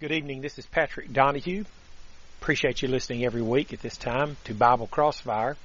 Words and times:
Good 0.00 0.12
evening. 0.12 0.40
This 0.40 0.58
is 0.58 0.64
Patrick 0.64 1.12
Donahue. 1.12 1.66
Appreciate 2.40 2.80
you 2.80 2.88
listening 2.88 3.22
every 3.22 3.42
week 3.42 3.74
at 3.74 3.82
this 3.82 3.98
time 3.98 4.38
to 4.44 4.54
Bible 4.54 4.86
Crossfire. 4.86 5.58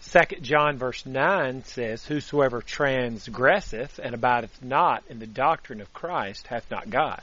Second 0.00 0.44
John 0.44 0.78
verse 0.78 1.04
9 1.04 1.64
says, 1.64 2.04
Whosoever 2.04 2.62
transgresseth 2.62 3.98
and 3.98 4.14
abideth 4.14 4.62
not 4.62 5.02
in 5.08 5.18
the 5.18 5.26
doctrine 5.26 5.80
of 5.80 5.92
Christ 5.92 6.46
hath 6.46 6.70
not 6.70 6.90
God. 6.90 7.20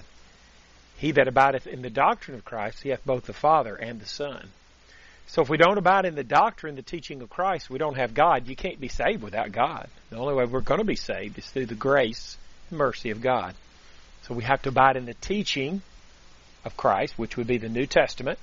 He 0.98 1.12
that 1.12 1.30
abideth 1.30 1.66
in 1.66 1.82
the 1.82 1.90
doctrine 1.90 2.36
of 2.36 2.44
Christ, 2.44 2.84
he 2.84 2.90
hath 2.90 3.06
both 3.06 3.26
the 3.26 3.32
Father 3.32 3.74
and 3.74 3.98
the 4.02 4.06
Son. 4.06 4.50
So 5.28 5.44
if 5.44 5.50
we 5.50 5.56
don't 5.56 5.78
abide 5.78 6.04
in 6.04 6.16
the 6.16 6.26
doctrine, 6.26 6.76
the 6.76 6.82
teaching 6.82 7.22
of 7.22 7.30
Christ, 7.30 7.70
we 7.70 7.78
don't 7.80 7.96
have 7.96 8.14
God. 8.14 8.50
You 8.50 8.58
can't 8.58 8.82
be 8.82 8.90
saved 8.90 9.24
without 9.24 9.54
God. 9.54 9.88
The 10.10 10.18
only 10.18 10.34
way 10.34 10.44
we're 10.44 10.60
going 10.60 10.82
to 10.82 10.84
be 10.84 10.98
saved 10.98 11.38
is 11.38 11.50
through 11.50 11.68
the 11.68 11.74
grace 11.74 12.36
and 12.70 12.80
mercy 12.80 13.12
of 13.12 13.22
God. 13.22 13.56
So 14.28 14.34
we 14.34 14.44
have 14.44 14.62
to 14.64 14.70
abide 14.70 14.98
in 14.98 15.06
the 15.06 15.14
teaching 15.14 15.82
of 16.64 16.76
Christ, 16.76 17.18
which 17.18 17.38
would 17.38 17.48
be 17.48 17.58
the 17.58 17.70
New 17.70 17.86
Testament, 17.86 18.40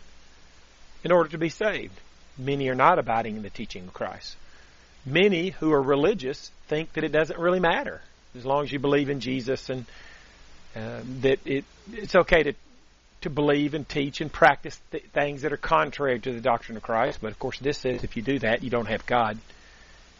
in 1.02 1.10
order 1.10 1.30
to 1.30 1.38
be 1.38 1.48
saved. 1.48 1.98
Many 2.38 2.68
are 2.68 2.74
not 2.74 2.98
abiding 2.98 3.36
in 3.36 3.42
the 3.42 3.50
teaching 3.50 3.84
of 3.88 3.92
Christ. 3.92 4.36
Many 5.04 5.50
who 5.50 5.72
are 5.72 5.82
religious 5.82 6.50
think 6.68 6.92
that 6.92 7.02
it 7.02 7.10
doesn't 7.10 7.38
really 7.38 7.58
matter 7.58 8.00
as 8.36 8.46
long 8.46 8.64
as 8.64 8.72
you 8.72 8.78
believe 8.78 9.10
in 9.10 9.20
Jesus 9.20 9.68
and 9.68 9.84
uh, 10.74 11.00
that 11.20 11.38
it 11.44 11.64
it's 11.92 12.14
okay 12.14 12.44
to 12.44 12.54
to 13.22 13.30
believe 13.30 13.74
and 13.74 13.88
teach 13.88 14.20
and 14.20 14.32
practice 14.32 14.80
th- 14.90 15.04
things 15.12 15.42
that 15.42 15.52
are 15.52 15.58
contrary 15.58 16.18
to 16.18 16.32
the 16.32 16.40
doctrine 16.40 16.76
of 16.76 16.82
Christ. 16.82 17.18
But 17.20 17.32
of 17.32 17.38
course, 17.38 17.58
this 17.58 17.78
says 17.78 18.04
if 18.04 18.16
you 18.16 18.22
do 18.22 18.38
that, 18.40 18.62
you 18.62 18.70
don't 18.70 18.88
have 18.88 19.04
God. 19.04 19.38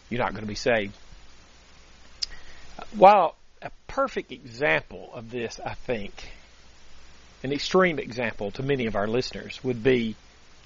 You're 0.09 0.21
not 0.21 0.31
going 0.31 0.43
to 0.43 0.47
be 0.47 0.55
saved. 0.55 0.95
While 2.95 3.35
a 3.63 3.71
perfect 3.87 4.31
example 4.31 5.09
of 5.13 5.31
this, 5.31 5.59
I 5.65 5.73
think, 5.73 6.13
an 7.43 7.51
extreme 7.51 7.97
example 7.97 8.51
to 8.51 8.63
many 8.63 8.85
of 8.85 8.95
our 8.95 9.07
listeners 9.07 9.63
would 9.63 9.81
be 9.81 10.15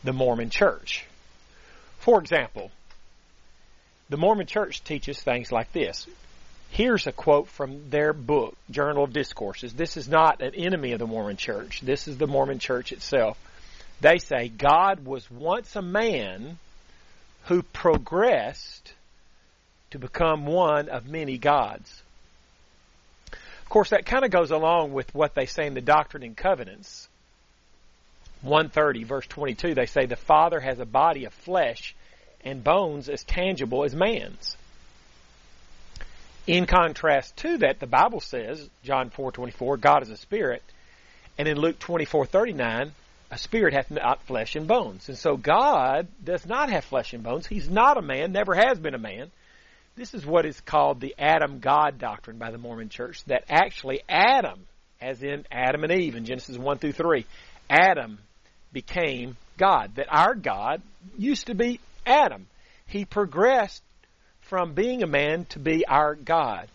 the 0.03 0.13
Mormon 0.13 0.49
Church. 0.49 1.05
For 1.99 2.19
example, 2.19 2.71
the 4.09 4.17
Mormon 4.17 4.47
Church 4.47 4.83
teaches 4.83 5.21
things 5.21 5.51
like 5.51 5.71
this. 5.73 6.07
Here's 6.69 7.07
a 7.07 7.11
quote 7.11 7.47
from 7.47 7.89
their 7.89 8.13
book, 8.13 8.55
Journal 8.69 9.03
of 9.03 9.13
Discourses. 9.13 9.73
This 9.73 9.95
is 9.95 10.07
not 10.07 10.41
an 10.41 10.53
enemy 10.55 10.91
of 10.91 10.99
the 10.99 11.07
Mormon 11.07 11.37
Church. 11.37 11.81
This 11.81 12.07
is 12.07 12.17
the 12.17 12.27
Mormon 12.27 12.59
Church 12.59 12.91
itself. 12.91 13.37
They 14.01 14.17
say 14.17 14.49
God 14.49 15.05
was 15.05 15.29
once 15.31 15.75
a 15.75 15.81
man 15.81 16.57
who 17.45 17.63
progressed 17.63 18.93
to 19.91 19.99
become 19.99 20.45
one 20.45 20.89
of 20.89 21.07
many 21.07 21.37
gods. 21.37 22.03
Of 23.67 23.71
course, 23.71 23.89
that 23.89 24.05
kind 24.05 24.23
of 24.23 24.31
goes 24.31 24.51
along 24.51 24.93
with 24.93 25.13
what 25.13 25.35
they 25.35 25.45
say 25.45 25.67
in 25.67 25.73
the 25.73 25.81
Doctrine 25.81 26.23
and 26.23 26.37
Covenants. 26.37 27.09
130 28.41 29.03
verse 29.03 29.27
22, 29.27 29.73
they 29.73 29.87
say 29.87 30.05
the 30.05 30.15
Father 30.15 30.61
has 30.61 30.79
a 30.79 30.85
body 30.85 31.25
of 31.25 31.33
flesh 31.33 31.93
and 32.45 32.63
bones 32.63 33.09
as 33.09 33.25
tangible 33.25 33.83
as 33.83 33.93
man's. 33.93 34.55
In 36.47 36.65
contrast 36.65 37.35
to 37.39 37.57
that, 37.57 37.81
the 37.81 37.87
Bible 37.87 38.21
says, 38.21 38.69
John 38.85 39.09
4:24, 39.09 39.81
God 39.81 40.01
is 40.01 40.11
a 40.11 40.15
spirit, 40.15 40.63
and 41.37 41.45
in 41.45 41.57
Luke 41.57 41.77
24:39, 41.77 42.91
a 43.31 43.37
spirit 43.37 43.73
hath 43.73 43.91
not 43.91 44.23
flesh 44.23 44.55
and 44.55 44.65
bones. 44.65 45.09
And 45.09 45.17
so 45.17 45.35
God 45.35 46.07
does 46.23 46.45
not 46.45 46.69
have 46.69 46.85
flesh 46.85 47.11
and 47.11 47.21
bones. 47.21 47.47
He's 47.47 47.69
not 47.69 47.97
a 47.97 48.01
man, 48.01 48.31
never 48.31 48.55
has 48.55 48.79
been 48.79 48.95
a 48.95 48.97
man. 48.97 49.29
This 49.97 50.13
is 50.13 50.23
what 50.23 50.45
is 50.45 50.61
called 50.61 51.01
the 51.01 51.15
Adam 51.17 51.57
God 51.57 51.97
doctrine 51.97 52.37
by 52.37 52.51
the 52.51 52.59
Mormon 52.59 52.89
Church, 52.89 53.23
that 53.25 53.45
actually 53.49 54.01
Adam, 54.07 54.67
as 55.01 55.23
in 55.23 55.43
Adam 55.51 55.83
and 55.83 55.91
Eve 55.91 56.15
in 56.15 56.23
Genesis 56.23 56.55
1 56.55 56.77
through 56.77 56.91
3, 56.91 57.25
Adam 57.67 58.19
became 58.71 59.37
God. 59.57 59.95
That 59.95 60.05
our 60.11 60.35
God 60.35 60.83
used 61.17 61.47
to 61.47 61.55
be 61.55 61.79
Adam. 62.05 62.45
He 62.85 63.05
progressed 63.05 63.81
from 64.41 64.75
being 64.75 65.01
a 65.01 65.07
man 65.07 65.45
to 65.45 65.59
be 65.59 65.83
our 65.87 66.13
God, 66.13 66.67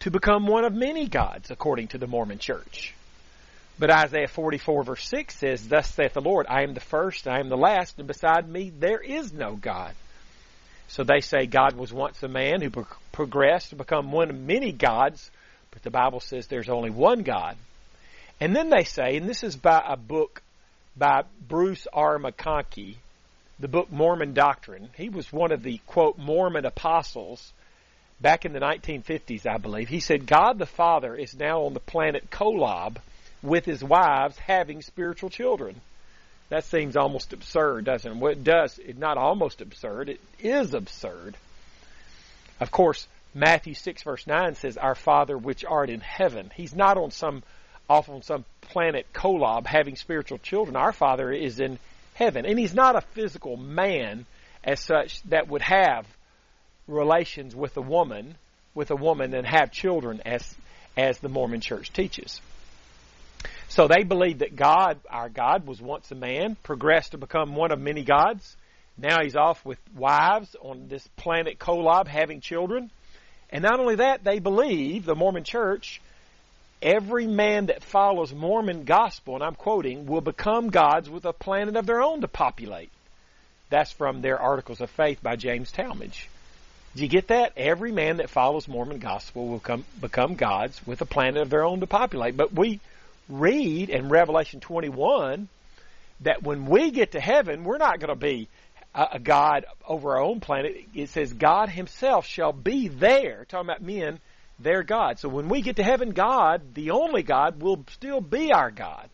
to 0.00 0.10
become 0.10 0.48
one 0.48 0.64
of 0.64 0.74
many 0.74 1.06
gods, 1.06 1.52
according 1.52 1.86
to 1.88 1.98
the 1.98 2.08
Mormon 2.08 2.40
Church. 2.40 2.94
But 3.78 3.92
Isaiah 3.92 4.26
44 4.26 4.82
verse 4.82 5.08
6 5.08 5.36
says, 5.36 5.68
Thus 5.68 5.94
saith 5.94 6.14
the 6.14 6.20
Lord, 6.20 6.46
I 6.50 6.64
am 6.64 6.74
the 6.74 6.80
first, 6.80 7.28
I 7.28 7.38
am 7.38 7.48
the 7.48 7.56
last, 7.56 7.96
and 7.98 8.08
beside 8.08 8.48
me 8.48 8.72
there 8.76 8.98
is 9.00 9.32
no 9.32 9.54
God. 9.54 9.94
So 10.88 11.04
they 11.04 11.20
say 11.20 11.46
God 11.46 11.76
was 11.76 11.92
once 11.92 12.22
a 12.22 12.28
man 12.28 12.62
who 12.62 12.70
pro- 12.70 12.86
progressed 13.12 13.70
to 13.70 13.76
become 13.76 14.10
one 14.10 14.30
of 14.30 14.36
many 14.36 14.72
gods, 14.72 15.30
but 15.70 15.82
the 15.82 15.90
Bible 15.90 16.20
says 16.20 16.46
there's 16.46 16.70
only 16.70 16.90
one 16.90 17.22
God. 17.22 17.56
And 18.40 18.56
then 18.56 18.70
they 18.70 18.84
say, 18.84 19.16
and 19.16 19.28
this 19.28 19.42
is 19.42 19.56
by 19.56 19.82
a 19.86 19.96
book 19.96 20.42
by 20.96 21.22
Bruce 21.46 21.86
R. 21.92 22.18
McConkie, 22.18 22.96
the 23.60 23.68
book 23.68 23.92
Mormon 23.92 24.32
Doctrine. 24.32 24.88
He 24.96 25.08
was 25.08 25.32
one 25.32 25.52
of 25.52 25.62
the, 25.62 25.78
quote, 25.86 26.18
Mormon 26.18 26.64
apostles 26.64 27.52
back 28.20 28.44
in 28.44 28.52
the 28.52 28.60
1950s, 28.60 29.46
I 29.46 29.58
believe. 29.58 29.88
He 29.88 30.00
said, 30.00 30.26
God 30.26 30.58
the 30.58 30.66
Father 30.66 31.14
is 31.14 31.36
now 31.36 31.62
on 31.62 31.74
the 31.74 31.80
planet 31.80 32.30
Kolob 32.30 32.96
with 33.42 33.64
his 33.64 33.84
wives 33.84 34.38
having 34.38 34.82
spiritual 34.82 35.30
children. 35.30 35.80
That 36.48 36.64
seems 36.64 36.96
almost 36.96 37.32
absurd, 37.32 37.84
doesn't 37.84 38.10
it? 38.10 38.18
Well, 38.18 38.32
it 38.32 38.42
does. 38.42 38.78
It's 38.78 38.98
not 38.98 39.18
almost 39.18 39.60
absurd. 39.60 40.08
It 40.08 40.20
is 40.40 40.72
absurd. 40.72 41.36
Of 42.60 42.70
course, 42.70 43.06
Matthew 43.34 43.74
6 43.74 44.02
verse 44.02 44.26
9 44.26 44.54
says, 44.54 44.76
Our 44.76 44.94
Father 44.94 45.36
which 45.36 45.64
art 45.64 45.90
in 45.90 46.00
heaven. 46.00 46.50
He's 46.54 46.74
not 46.74 46.96
on 46.96 47.10
some, 47.10 47.42
off 47.88 48.08
on 48.08 48.22
some 48.22 48.44
planet 48.62 49.06
Kolob 49.12 49.66
having 49.66 49.96
spiritual 49.96 50.38
children. 50.38 50.74
Our 50.76 50.92
Father 50.92 51.30
is 51.30 51.60
in 51.60 51.78
heaven. 52.14 52.46
And 52.46 52.58
He's 52.58 52.74
not 52.74 52.96
a 52.96 53.02
physical 53.02 53.56
man 53.56 54.24
as 54.64 54.80
such 54.80 55.22
that 55.24 55.48
would 55.48 55.62
have 55.62 56.06
relations 56.86 57.54
with 57.54 57.76
a 57.76 57.82
woman, 57.82 58.36
with 58.74 58.90
a 58.90 58.96
woman 58.96 59.34
and 59.34 59.46
have 59.46 59.70
children 59.70 60.22
as, 60.24 60.54
as 60.96 61.18
the 61.18 61.28
Mormon 61.28 61.60
church 61.60 61.92
teaches. 61.92 62.40
So 63.68 63.86
they 63.86 64.02
believe 64.02 64.38
that 64.38 64.56
God, 64.56 64.98
our 65.10 65.28
God, 65.28 65.66
was 65.66 65.80
once 65.80 66.10
a 66.10 66.14
man, 66.14 66.56
progressed 66.62 67.12
to 67.12 67.18
become 67.18 67.54
one 67.54 67.70
of 67.70 67.78
many 67.78 68.02
gods. 68.02 68.56
Now 68.96 69.22
he's 69.22 69.36
off 69.36 69.64
with 69.64 69.78
wives 69.94 70.56
on 70.60 70.88
this 70.88 71.06
planet 71.16 71.58
Kolob 71.58 72.08
having 72.08 72.40
children. 72.40 72.90
And 73.50 73.62
not 73.62 73.78
only 73.78 73.96
that, 73.96 74.24
they 74.24 74.38
believe, 74.38 75.04
the 75.04 75.14
Mormon 75.14 75.44
church, 75.44 76.00
every 76.82 77.26
man 77.26 77.66
that 77.66 77.82
follows 77.82 78.32
Mormon 78.32 78.84
gospel, 78.84 79.34
and 79.34 79.44
I'm 79.44 79.54
quoting, 79.54 80.06
will 80.06 80.20
become 80.20 80.70
gods 80.70 81.08
with 81.08 81.24
a 81.24 81.32
planet 81.32 81.76
of 81.76 81.86
their 81.86 82.02
own 82.02 82.22
to 82.22 82.28
populate. 82.28 82.90
That's 83.70 83.92
from 83.92 84.22
their 84.22 84.40
Articles 84.40 84.80
of 84.80 84.90
Faith 84.90 85.22
by 85.22 85.36
James 85.36 85.70
Talmage. 85.70 86.26
Do 86.96 87.02
you 87.02 87.08
get 87.08 87.28
that? 87.28 87.52
Every 87.56 87.92
man 87.92 88.16
that 88.16 88.30
follows 88.30 88.66
Mormon 88.66 88.98
gospel 88.98 89.46
will 89.46 89.60
come, 89.60 89.84
become 90.00 90.34
gods 90.34 90.84
with 90.86 91.00
a 91.02 91.06
planet 91.06 91.42
of 91.42 91.50
their 91.50 91.64
own 91.64 91.80
to 91.80 91.86
populate. 91.86 92.36
But 92.36 92.52
we, 92.52 92.80
read 93.28 93.90
in 93.90 94.08
Revelation 94.08 94.60
21 94.60 95.48
that 96.20 96.42
when 96.42 96.66
we 96.66 96.90
get 96.90 97.12
to 97.12 97.20
heaven, 97.20 97.64
we're 97.64 97.78
not 97.78 98.00
going 98.00 98.08
to 98.08 98.16
be 98.16 98.48
a, 98.94 99.18
God 99.18 99.66
over 99.86 100.16
our 100.16 100.22
own 100.22 100.40
planet. 100.40 100.76
It 100.94 101.10
says 101.10 101.32
God 101.32 101.68
Himself 101.68 102.26
shall 102.26 102.52
be 102.52 102.88
there. 102.88 103.44
Talking 103.44 103.68
about 103.68 103.82
men, 103.82 104.18
their 104.58 104.82
God. 104.82 105.18
So 105.18 105.28
when 105.28 105.48
we 105.48 105.62
get 105.62 105.76
to 105.76 105.84
heaven, 105.84 106.10
God, 106.10 106.74
the 106.74 106.90
only 106.90 107.22
God, 107.22 107.62
will 107.62 107.84
still 107.90 108.20
be 108.20 108.52
our 108.52 108.70
God. 108.70 109.08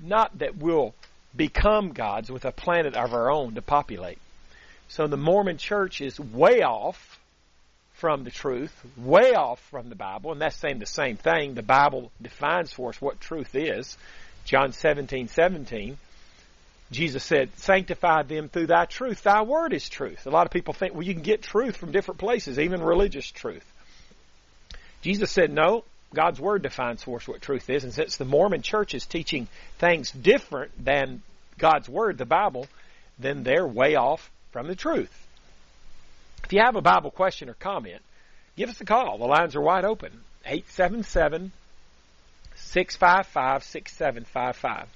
Not 0.00 0.38
that 0.38 0.56
we'll 0.56 0.94
become 1.34 1.92
gods 1.92 2.30
with 2.30 2.44
a 2.44 2.52
planet 2.52 2.94
of 2.94 3.14
our 3.14 3.30
own 3.30 3.54
to 3.54 3.62
populate. 3.62 4.18
So 4.88 5.06
the 5.06 5.16
Mormon 5.16 5.56
church 5.56 6.00
is 6.00 6.18
way 6.18 6.62
off 6.62 7.19
from 8.00 8.24
the 8.24 8.30
truth, 8.30 8.72
way 8.96 9.34
off 9.34 9.60
from 9.70 9.90
the 9.90 9.94
Bible, 9.94 10.32
and 10.32 10.40
that's 10.40 10.56
saying 10.56 10.78
the 10.78 10.86
same 10.86 11.16
thing. 11.16 11.54
The 11.54 11.62
Bible 11.62 12.10
defines 12.20 12.72
for 12.72 12.88
us 12.88 13.00
what 13.00 13.20
truth 13.20 13.54
is. 13.54 13.96
John 14.46 14.72
17, 14.72 15.28
17. 15.28 15.98
Jesus 16.90 17.22
said, 17.22 17.50
sanctify 17.56 18.22
them 18.22 18.48
through 18.48 18.66
thy 18.66 18.86
truth. 18.86 19.22
Thy 19.22 19.42
word 19.42 19.72
is 19.74 19.88
truth. 19.88 20.26
A 20.26 20.30
lot 20.30 20.46
of 20.46 20.52
people 20.52 20.74
think, 20.74 20.94
well, 20.94 21.04
you 21.04 21.14
can 21.14 21.22
get 21.22 21.42
truth 21.42 21.76
from 21.76 21.92
different 21.92 22.18
places, 22.18 22.58
even 22.58 22.82
religious 22.82 23.30
truth. 23.30 23.64
Jesus 25.02 25.30
said, 25.30 25.52
no, 25.52 25.84
God's 26.14 26.40
word 26.40 26.62
defines 26.62 27.04
for 27.04 27.18
us 27.18 27.28
what 27.28 27.42
truth 27.42 27.70
is. 27.70 27.84
And 27.84 27.92
since 27.92 28.16
the 28.16 28.24
Mormon 28.24 28.62
church 28.62 28.94
is 28.94 29.06
teaching 29.06 29.46
things 29.78 30.10
different 30.10 30.84
than 30.84 31.22
God's 31.58 31.88
word, 31.88 32.18
the 32.18 32.24
Bible, 32.24 32.66
then 33.18 33.44
they're 33.44 33.66
way 33.66 33.94
off 33.94 34.30
from 34.50 34.66
the 34.66 34.74
truth. 34.74 35.12
If 36.44 36.52
you 36.52 36.60
have 36.60 36.76
a 36.76 36.82
Bible 36.82 37.10
question 37.10 37.48
or 37.48 37.54
comment, 37.54 38.02
give 38.56 38.68
us 38.68 38.80
a 38.80 38.84
call. 38.84 39.18
The 39.18 39.24
lines 39.24 39.54
are 39.54 39.60
wide 39.60 39.84
open. 39.84 40.12
877 40.44 41.52
655 42.56 43.64
6755. 43.64 44.88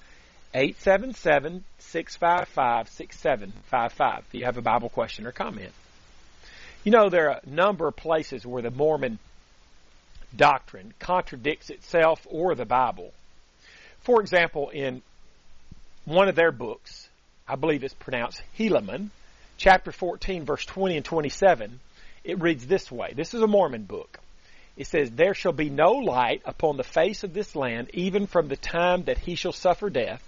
877 0.55 1.65
655 1.79 2.89
6755 2.89 4.25
if 4.29 4.35
you 4.35 4.45
have 4.45 4.57
a 4.57 4.63
Bible 4.63 4.89
question 4.89 5.27
or 5.27 5.33
comment. 5.33 5.73
You 6.85 6.93
know, 6.93 7.09
there 7.09 7.31
are 7.31 7.41
a 7.45 7.51
number 7.51 7.89
of 7.89 7.97
places 7.97 8.47
where 8.47 8.63
the 8.63 8.71
Mormon 8.71 9.19
doctrine 10.37 10.93
contradicts 10.99 11.71
itself 11.71 12.27
or 12.31 12.55
the 12.55 12.67
Bible. 12.67 13.13
For 14.03 14.21
example, 14.21 14.69
in 14.71 15.03
one 16.05 16.29
of 16.29 16.35
their 16.35 16.53
books, 16.53 17.09
I 17.49 17.57
believe 17.57 17.83
it's 17.85 17.95
pronounced 17.95 18.43
Helaman, 18.59 19.11
chapter 19.57 19.93
14, 19.93 20.45
verse 20.45 20.65
20 20.65 20.97
and 20.97 21.05
27, 21.05 21.81
it 22.25 22.41
reads 22.41 22.67
this 22.67 22.91
way. 22.91 23.13
This 23.15 23.35
is 23.35 23.43
a 23.43 23.47
Mormon 23.47 23.85
book. 23.85 24.19
It 24.77 24.87
says, 24.87 25.11
There 25.11 25.35
shall 25.35 25.53
be 25.53 25.71
no 25.71 25.93
light 25.93 26.43
upon 26.45 26.77
the 26.77 26.83
face 26.85 27.23
of 27.23 27.33
this 27.33 27.55
land, 27.55 27.91
even 27.95 28.27
from 28.27 28.49
the 28.49 28.57
time 28.57 29.05
that 29.05 29.19
he 29.19 29.37
shall 29.37 29.53
suffer 29.53 29.91
death, 29.91 30.23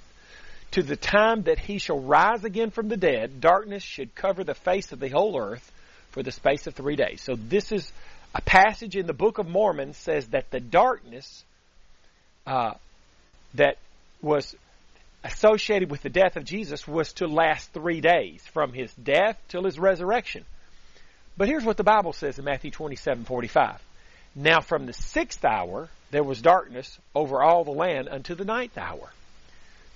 to 0.72 0.82
the 0.82 0.96
time 0.96 1.42
that 1.44 1.58
he 1.58 1.78
shall 1.78 2.00
rise 2.00 2.44
again 2.44 2.70
from 2.70 2.88
the 2.88 2.96
dead. 2.96 3.40
Darkness 3.40 3.82
should 3.82 4.14
cover 4.14 4.44
the 4.44 4.54
face 4.54 4.92
of 4.92 5.00
the 5.00 5.08
whole 5.08 5.38
earth 5.38 5.72
for 6.10 6.22
the 6.22 6.32
space 6.32 6.66
of 6.66 6.74
three 6.74 6.96
days. 6.96 7.22
So 7.22 7.34
this 7.36 7.72
is 7.72 7.90
a 8.34 8.40
passage 8.40 8.96
in 8.96 9.06
the 9.06 9.12
Book 9.12 9.38
of 9.38 9.48
Mormon 9.48 9.94
says 9.94 10.28
that 10.28 10.50
the 10.50 10.60
darkness 10.60 11.44
uh, 12.46 12.74
that 13.54 13.78
was 14.20 14.54
associated 15.24 15.90
with 15.90 16.02
the 16.02 16.10
death 16.10 16.36
of 16.36 16.44
Jesus 16.44 16.86
was 16.86 17.12
to 17.14 17.26
last 17.26 17.72
three 17.72 18.00
days, 18.00 18.42
from 18.52 18.72
his 18.72 18.92
death 18.94 19.38
till 19.48 19.64
his 19.64 19.78
resurrection. 19.78 20.44
But 21.36 21.48
here's 21.48 21.64
what 21.64 21.76
the 21.76 21.84
Bible 21.84 22.12
says 22.12 22.38
in 22.38 22.44
Matthew 22.44 22.70
27:45. 22.70 23.78
Now 24.34 24.60
from 24.60 24.86
the 24.86 24.92
sixth 24.92 25.44
hour 25.44 25.88
there 26.10 26.22
was 26.22 26.40
darkness 26.40 26.98
over 27.14 27.42
all 27.42 27.64
the 27.64 27.70
land 27.72 28.08
unto 28.08 28.34
the 28.34 28.44
ninth 28.44 28.78
hour. 28.78 29.10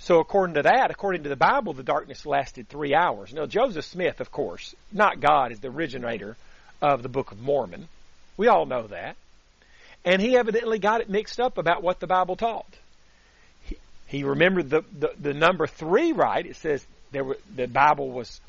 So 0.01 0.19
according 0.19 0.55
to 0.55 0.63
that, 0.63 0.91
according 0.91 1.25
to 1.25 1.29
the 1.29 1.37
Bible, 1.37 1.75
the 1.75 1.83
darkness 1.83 2.25
lasted 2.27 2.69
three 2.69 2.95
hours. 2.95 3.33
Now 3.33 3.47
Joseph 3.47 3.85
Smith, 3.85 4.21
of 4.21 4.33
course, 4.33 4.75
not 4.93 5.21
God, 5.21 5.53
is 5.53 5.61
the 5.61 5.69
originator 5.69 6.37
of 6.83 7.03
the 7.03 7.09
Book 7.09 7.33
of 7.33 7.41
Mormon. 7.41 7.89
We 8.37 8.49
all 8.49 8.67
know 8.67 8.87
that. 8.87 9.17
And 10.05 10.23
he 10.23 10.37
evidently 10.37 10.79
got 10.79 11.03
it 11.03 11.11
mixed 11.11 11.39
up 11.39 11.59
about 11.59 11.83
what 11.83 12.01
the 12.01 12.07
Bible 12.07 12.37
taught. 12.37 12.75
He, 14.11 14.25
remembered 14.25 14.71
the, 14.71 14.85
the, 14.99 15.13
the 15.21 15.35
number 15.35 15.69
three 15.69 16.11
right. 16.13 16.45
It 16.45 16.57
says 16.57 16.85
there 17.13 17.23
were, 17.23 17.39
the 17.55 17.69
Bible 17.69 18.11
was 18.11 18.41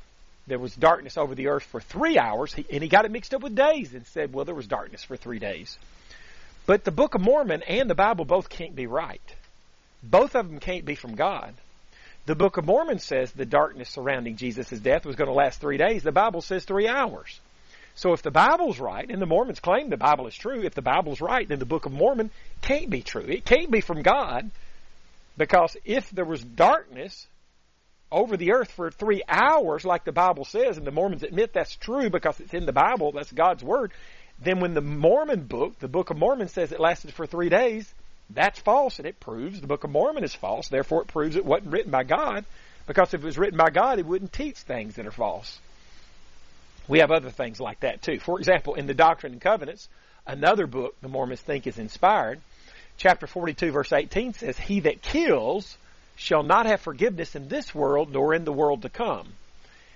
there 0.48 0.58
was 0.58 0.76
darkness 0.76 1.18
over 1.18 1.36
the 1.36 1.48
earth 1.48 1.64
for 1.64 1.80
three 1.80 2.18
hours, 2.18 2.52
he, 2.52 2.66
and 2.72 2.82
he 2.82 2.90
got 2.90 3.06
it 3.06 3.12
mixed 3.12 3.34
up 3.34 3.44
with 3.44 3.56
days 3.56 3.94
and 3.94 4.06
said, 4.08 4.34
well, 4.34 4.44
there 4.44 4.56
was 4.56 4.66
darkness 4.66 5.04
for 5.04 5.16
three 5.16 5.38
days. 5.38 5.78
But 6.66 6.84
the 6.84 6.92
Book 6.92 7.14
of 7.14 7.22
Mormon 7.22 7.62
and 7.62 7.88
the 7.88 7.96
Bible 7.96 8.26
both 8.26 8.50
can't 8.50 8.76
be 8.76 8.88
right. 8.88 9.22
Both 10.02 10.36
of 10.36 10.50
them 10.50 10.60
can't 10.60 10.84
be 10.84 10.96
from 10.96 11.16
God. 11.16 11.54
The 12.26 12.36
Book 12.36 12.58
of 12.58 12.66
Mormon 12.66 12.98
says 12.98 13.32
the 13.32 13.46
darkness 13.46 13.90
surrounding 13.90 14.38
Jesus' 14.38 14.80
death 14.80 15.06
was 15.06 15.16
going 15.16 15.28
to 15.28 15.34
last 15.34 15.62
three 15.62 15.78
days. 15.78 16.02
The 16.02 16.12
Bible 16.12 16.42
says 16.42 16.66
three 16.66 16.88
hours. 16.88 17.40
So 17.96 18.14
if 18.14 18.24
the 18.24 18.32
Bible's 18.32 18.80
right, 18.80 19.10
and 19.10 19.22
the 19.22 19.28
Mormons 19.28 19.60
claim 19.60 19.90
the 19.90 19.98
Bible 19.98 20.26
is 20.26 20.36
true, 20.36 20.64
if 20.64 20.74
the 20.74 20.82
Bible's 20.82 21.22
right, 21.22 21.48
then 21.48 21.60
the 21.60 21.66
Book 21.66 21.86
of 21.86 21.92
Mormon 21.92 22.32
can't 22.62 22.90
be 22.90 23.04
true. 23.04 23.26
It 23.28 23.46
can't 23.46 23.70
be 23.70 23.82
from 23.82 24.02
God, 24.02 24.50
because 25.38 25.78
if 25.86 26.10
there 26.12 26.26
was 26.26 26.44
darkness 26.44 27.28
over 28.12 28.36
the 28.36 28.52
earth 28.52 28.72
for 28.72 28.92
three 28.92 29.24
hours, 29.28 29.86
like 29.86 30.04
the 30.04 30.12
Bible 30.12 30.46
says, 30.46 30.78
and 30.78 30.86
the 30.86 30.92
Mormons 30.92 31.24
admit 31.24 31.54
that's 31.54 31.76
true 31.76 32.10
because 32.10 32.40
it's 32.40 32.54
in 32.54 32.66
the 32.66 32.74
Bible, 32.74 33.12
that's 33.12 33.32
God's 33.32 33.64
Word, 33.64 33.92
then 34.40 34.60
when 34.60 34.74
the 34.74 34.82
Mormon 34.82 35.44
book, 35.44 35.80
the 35.80 35.88
Book 35.88 36.10
of 36.10 36.18
Mormon 36.18 36.48
says 36.48 36.72
it 36.72 36.80
lasted 36.80 37.14
for 37.14 37.26
three 37.26 37.50
days, 37.50 37.94
that's 38.30 38.60
false, 38.60 38.98
and 39.00 39.08
it 39.08 39.20
proves 39.20 39.62
the 39.62 39.68
Book 39.68 39.84
of 39.84 39.90
Mormon 39.90 40.24
is 40.24 40.34
false. 40.34 40.68
Therefore, 40.68 41.02
it 41.02 41.08
proves 41.08 41.36
it 41.36 41.46
wasn't 41.46 41.72
written 41.72 41.92
by 41.92 42.04
God, 42.04 42.46
because 42.88 43.14
if 43.14 43.22
it 43.22 43.26
was 43.26 43.38
written 43.38 43.58
by 43.58 43.70
God, 43.70 44.00
it 44.00 44.06
wouldn't 44.06 44.34
teach 44.34 44.58
things 44.58 44.96
that 44.96 45.06
are 45.06 45.12
false. 45.12 45.60
We 46.88 47.00
have 47.00 47.12
other 47.12 47.30
things 47.30 47.60
like 47.60 47.82
that 47.82 48.02
too. 48.02 48.20
For 48.20 48.40
example, 48.40 48.76
in 48.76 48.88
the 48.88 48.94
Doctrine 48.94 49.34
and 49.34 49.42
Covenants, 49.42 49.88
another 50.26 50.68
book 50.68 50.96
the 51.02 51.08
Mormons 51.08 51.42
think 51.42 51.68
is 51.68 51.78
inspired, 51.78 52.42
chapter 53.02 53.26
42, 53.26 53.72
verse 53.72 53.92
18 53.92 54.34
says, 54.34 54.60
He 54.60 54.82
that 54.82 55.02
kills 55.02 55.76
shall 56.18 56.44
not 56.44 56.68
have 56.68 56.82
forgiveness 56.82 57.36
in 57.36 57.48
this 57.48 57.74
world 57.74 58.12
nor 58.12 58.36
in 58.36 58.46
the 58.46 58.54
world 58.54 58.84
to 58.84 58.90
come. 58.90 59.28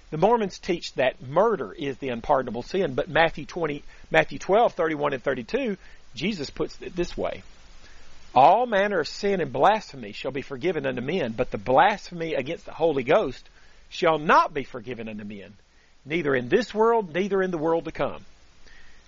The 0.09 0.17
Mormons 0.17 0.57
teach 0.57 0.91
that 0.93 1.21
murder 1.21 1.71
is 1.71 1.97
the 1.97 2.09
unpardonable 2.09 2.63
sin, 2.63 2.95
but 2.95 3.07
Matthew 3.07 3.45
20, 3.45 3.83
Matthew 4.09 4.39
12, 4.39 4.73
31 4.73 5.13
and 5.13 5.23
32, 5.23 5.77
Jesus 6.15 6.49
puts 6.49 6.81
it 6.81 6.95
this 6.95 7.15
way. 7.15 7.43
All 8.33 8.65
manner 8.65 9.01
of 9.01 9.07
sin 9.07 9.39
and 9.39 9.53
blasphemy 9.53 10.11
shall 10.11 10.31
be 10.31 10.41
forgiven 10.41 10.87
unto 10.87 11.01
men, 11.01 11.33
but 11.33 11.51
the 11.51 11.59
blasphemy 11.59 12.33
against 12.33 12.65
the 12.65 12.73
Holy 12.73 13.03
Ghost 13.03 13.47
shall 13.89 14.17
not 14.17 14.51
be 14.51 14.63
forgiven 14.63 15.07
unto 15.07 15.23
men, 15.23 15.53
neither 16.05 16.33
in 16.33 16.49
this 16.49 16.73
world, 16.73 17.13
neither 17.13 17.43
in 17.43 17.51
the 17.51 17.59
world 17.59 17.85
to 17.85 17.91
come. 17.91 18.25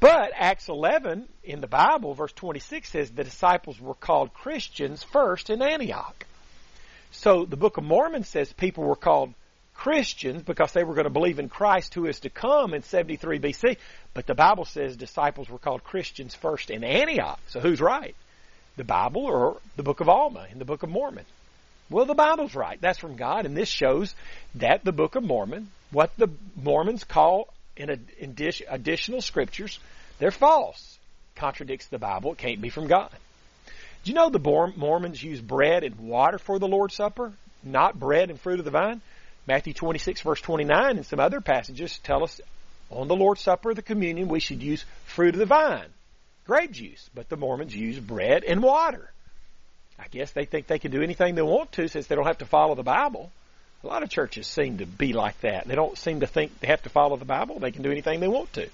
But 0.00 0.32
Acts 0.34 0.68
11 0.68 1.28
in 1.44 1.60
the 1.60 1.68
Bible, 1.68 2.14
verse 2.14 2.32
26 2.32 2.88
says 2.88 3.10
the 3.10 3.22
disciples 3.22 3.80
were 3.80 3.94
called 3.94 4.34
Christians 4.34 5.02
first 5.02 5.48
in 5.48 5.62
Antioch. 5.62 6.26
So 7.12 7.44
the 7.44 7.56
Book 7.56 7.76
of 7.76 7.84
Mormon 7.84 8.24
says 8.24 8.52
people 8.52 8.82
were 8.82 8.96
called 8.96 9.34
Christians 9.74 10.42
because 10.42 10.72
they 10.72 10.84
were 10.84 10.94
going 10.94 11.04
to 11.04 11.10
believe 11.10 11.38
in 11.38 11.48
Christ 11.48 11.94
who 11.94 12.06
is 12.06 12.20
to 12.20 12.30
come 12.30 12.74
in 12.74 12.82
73 12.82 13.38
BC. 13.38 13.76
But 14.14 14.26
the 14.26 14.34
Bible 14.34 14.64
says 14.64 14.96
disciples 14.96 15.48
were 15.48 15.58
called 15.58 15.84
Christians 15.84 16.34
first 16.34 16.70
in 16.70 16.84
Antioch. 16.84 17.40
So 17.48 17.60
who's 17.60 17.80
right? 17.80 18.14
the 18.76 18.84
Bible 18.84 19.26
or 19.26 19.58
the 19.76 19.82
book 19.82 20.00
of 20.00 20.08
Alma 20.08 20.46
in 20.50 20.58
the 20.58 20.64
book 20.64 20.82
of 20.82 20.90
Mormon? 20.90 21.24
Well, 21.90 22.06
the 22.06 22.14
Bible's 22.14 22.54
right. 22.54 22.80
That's 22.80 22.98
from 22.98 23.16
God, 23.16 23.44
and 23.44 23.56
this 23.56 23.68
shows 23.68 24.14
that 24.54 24.84
the 24.84 24.92
book 24.92 25.14
of 25.14 25.22
Mormon, 25.22 25.68
what 25.90 26.10
the 26.16 26.28
Mormons 26.56 27.04
call 27.04 27.52
in 27.76 28.06
additional 28.70 29.20
scriptures, 29.20 29.78
they're 30.18 30.30
false. 30.30 30.98
Contradicts 31.36 31.86
the 31.86 31.98
Bible. 31.98 32.32
It 32.32 32.38
can't 32.38 32.60
be 32.60 32.70
from 32.70 32.86
God. 32.86 33.10
Do 34.04 34.10
you 34.10 34.14
know 34.14 34.30
the 34.30 34.72
Mormons 34.76 35.22
use 35.22 35.40
bread 35.40 35.84
and 35.84 35.98
water 35.98 36.38
for 36.38 36.58
the 36.58 36.68
Lord's 36.68 36.94
Supper, 36.94 37.32
not 37.62 37.98
bread 37.98 38.30
and 38.30 38.40
fruit 38.40 38.58
of 38.58 38.64
the 38.64 38.70
vine? 38.70 39.00
Matthew 39.46 39.72
26 39.72 40.20
verse 40.20 40.40
29 40.40 40.96
and 40.96 41.06
some 41.06 41.18
other 41.18 41.40
passages 41.40 41.98
tell 41.98 42.22
us 42.22 42.40
on 42.94 43.08
the 43.08 43.16
Lord's 43.16 43.40
Supper, 43.40 43.74
the 43.74 43.82
communion, 43.82 44.28
we 44.28 44.40
should 44.40 44.62
use 44.62 44.84
fruit 45.04 45.34
of 45.34 45.38
the 45.38 45.46
vine 45.46 45.88
grape 46.44 46.72
juice, 46.72 47.08
but 47.14 47.28
the 47.28 47.36
Mormons 47.36 47.74
use 47.74 47.98
bread 47.98 48.44
and 48.44 48.62
water. 48.62 49.10
I 49.98 50.08
guess 50.08 50.32
they 50.32 50.44
think 50.44 50.66
they 50.66 50.78
can 50.78 50.90
do 50.90 51.02
anything 51.02 51.34
they 51.34 51.42
want 51.42 51.72
to 51.72 51.88
since 51.88 52.06
they 52.06 52.16
don't 52.16 52.26
have 52.26 52.38
to 52.38 52.46
follow 52.46 52.74
the 52.74 52.82
Bible. 52.82 53.30
A 53.84 53.86
lot 53.86 54.02
of 54.02 54.10
churches 54.10 54.46
seem 54.46 54.78
to 54.78 54.86
be 54.86 55.12
like 55.12 55.40
that. 55.40 55.66
They 55.66 55.74
don't 55.74 55.98
seem 55.98 56.20
to 56.20 56.26
think 56.26 56.58
they 56.60 56.68
have 56.68 56.82
to 56.82 56.88
follow 56.88 57.16
the 57.16 57.24
Bible. 57.24 57.58
They 57.58 57.72
can 57.72 57.82
do 57.82 57.90
anything 57.90 58.20
they 58.20 58.28
want 58.28 58.52
to. 58.54 58.68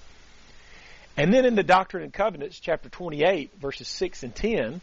And 1.17 1.33
then 1.33 1.45
in 1.45 1.55
the 1.55 1.63
Doctrine 1.63 2.03
and 2.03 2.13
Covenants, 2.13 2.59
chapter 2.59 2.89
28, 2.89 3.51
verses 3.59 3.87
6 3.87 4.23
and 4.23 4.35
10, 4.35 4.81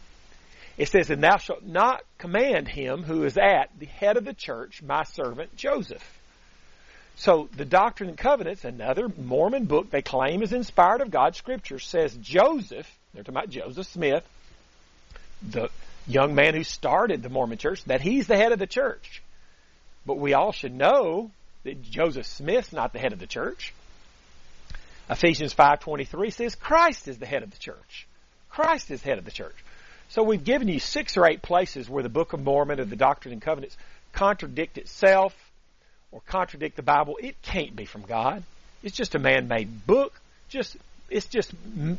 it 0.77 0.89
says, 0.89 1.09
And 1.09 1.23
thou 1.23 1.37
shalt 1.37 1.63
not 1.63 2.03
command 2.17 2.67
him 2.67 3.03
who 3.03 3.23
is 3.23 3.37
at 3.37 3.69
the 3.79 3.85
head 3.85 4.17
of 4.17 4.25
the 4.25 4.33
church, 4.33 4.83
my 4.83 5.03
servant 5.03 5.55
Joseph. 5.55 6.16
So 7.17 7.49
the 7.55 7.65
Doctrine 7.65 8.09
and 8.09 8.17
Covenants, 8.17 8.63
another 8.63 9.09
Mormon 9.09 9.65
book 9.65 9.89
they 9.89 10.03
claim 10.03 10.43
is 10.43 10.53
inspired 10.53 11.01
of 11.01 11.09
God's 11.09 11.37
Scripture, 11.37 11.79
says 11.79 12.15
Joseph, 12.15 12.87
they're 13.13 13.23
talking 13.23 13.35
about 13.35 13.49
Joseph 13.49 13.87
Smith, 13.87 14.23
the 15.41 15.69
young 16.05 16.35
man 16.35 16.53
who 16.53 16.63
started 16.63 17.23
the 17.23 17.29
Mormon 17.29 17.57
church, 17.57 17.83
that 17.85 18.01
he's 18.01 18.27
the 18.27 18.37
head 18.37 18.51
of 18.51 18.59
the 18.59 18.67
church. 18.67 19.23
But 20.05 20.19
we 20.19 20.35
all 20.35 20.51
should 20.51 20.75
know 20.75 21.31
that 21.63 21.81
Joseph 21.81 22.27
Smith's 22.27 22.71
not 22.71 22.93
the 22.93 22.99
head 22.99 23.13
of 23.13 23.19
the 23.19 23.27
church. 23.27 23.73
Ephesians 25.09 25.55
5.23 25.55 26.31
says 26.31 26.53
Christ 26.53 27.07
is 27.07 27.17
the 27.17 27.25
head 27.25 27.41
of 27.41 27.49
the 27.49 27.57
church. 27.57 28.07
Christ 28.49 28.91
is 28.91 29.01
head 29.01 29.17
of 29.17 29.25
the 29.25 29.31
church. 29.31 29.55
So 30.09 30.21
we've 30.21 30.43
given 30.43 30.67
you 30.67 30.79
six 30.79 31.17
or 31.17 31.27
eight 31.27 31.41
places 31.41 31.89
where 31.89 32.03
the 32.03 32.09
Book 32.09 32.33
of 32.33 32.43
Mormon 32.43 32.79
or 32.79 32.85
the 32.85 32.95
Doctrine 32.95 33.33
and 33.33 33.41
Covenants 33.41 33.75
contradict 34.13 34.77
itself 34.77 35.33
or 36.17 36.21
contradict 36.25 36.75
the 36.75 36.81
Bible. 36.81 37.17
It 37.21 37.39
can't 37.43 37.75
be 37.75 37.85
from 37.85 38.01
God. 38.01 38.41
It's 38.81 38.95
just 38.95 39.13
a 39.13 39.19
man-made 39.19 39.85
book. 39.85 40.19
Just 40.49 40.75
it's 41.09 41.27
just 41.27 41.53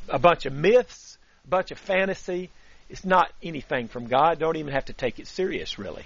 a 0.08 0.18
bunch 0.18 0.44
of 0.44 0.52
myths, 0.52 1.16
a 1.44 1.48
bunch 1.48 1.70
of 1.70 1.78
fantasy. 1.78 2.50
It's 2.90 3.04
not 3.04 3.30
anything 3.42 3.86
from 3.88 4.08
God. 4.08 4.40
Don't 4.40 4.56
even 4.56 4.72
have 4.72 4.86
to 4.86 4.92
take 4.92 5.20
it 5.20 5.28
serious, 5.28 5.78
really. 5.78 6.04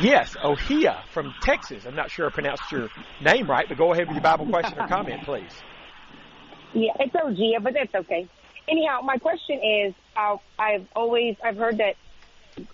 Yes, 0.00 0.36
Ohia 0.42 1.02
from 1.12 1.34
Texas. 1.42 1.84
I'm 1.84 1.96
not 1.96 2.10
sure 2.10 2.26
I 2.26 2.30
pronounced 2.30 2.70
your 2.70 2.88
name 3.20 3.50
right, 3.50 3.66
but 3.68 3.76
go 3.76 3.92
ahead 3.92 4.06
with 4.06 4.14
your 4.14 4.22
Bible 4.22 4.46
question 4.46 4.78
or 4.78 4.86
comment, 4.86 5.24
please. 5.24 5.52
Yeah, 6.74 6.92
it's 7.00 7.14
Ohia, 7.14 7.60
but 7.60 7.74
that's 7.74 7.94
okay. 8.04 8.28
Anyhow, 8.68 9.00
my 9.02 9.16
question 9.16 9.60
is, 9.62 9.94
uh, 10.16 10.36
I've 10.58 10.86
always 10.94 11.36
I've 11.44 11.56
heard 11.56 11.78
that, 11.78 11.96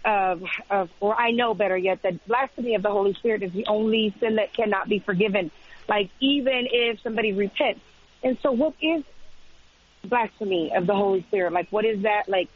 uh, 0.05 0.37
uh, 0.71 0.87
or 1.01 1.15
I 1.15 1.31
know 1.31 1.55
better 1.55 1.77
yet, 1.77 2.03
that 2.03 2.27
blasphemy 2.27 2.75
of 2.75 2.83
the 2.83 2.91
Holy 2.91 3.15
Spirit 3.15 3.43
is 3.43 3.53
the 3.53 3.67
only 3.67 4.15
sin 4.21 4.37
that 4.37 4.53
cannot 4.53 4.89
be 4.89 4.99
forgiven. 4.99 5.51
Like 5.89 6.11
even 6.21 6.67
if 6.71 7.01
somebody 7.03 7.33
repents. 7.33 7.81
And 8.23 8.39
so, 8.43 8.53
what 8.53 8.75
is 8.81 9.05
blasphemy 10.05 10.73
of 10.75 10.87
the 10.87 10.95
Holy 10.95 11.23
Spirit? 11.23 11.53
Like, 11.53 11.69
what 11.71 11.85
is 11.85 12.03
that? 12.03 12.29
Like, 12.29 12.49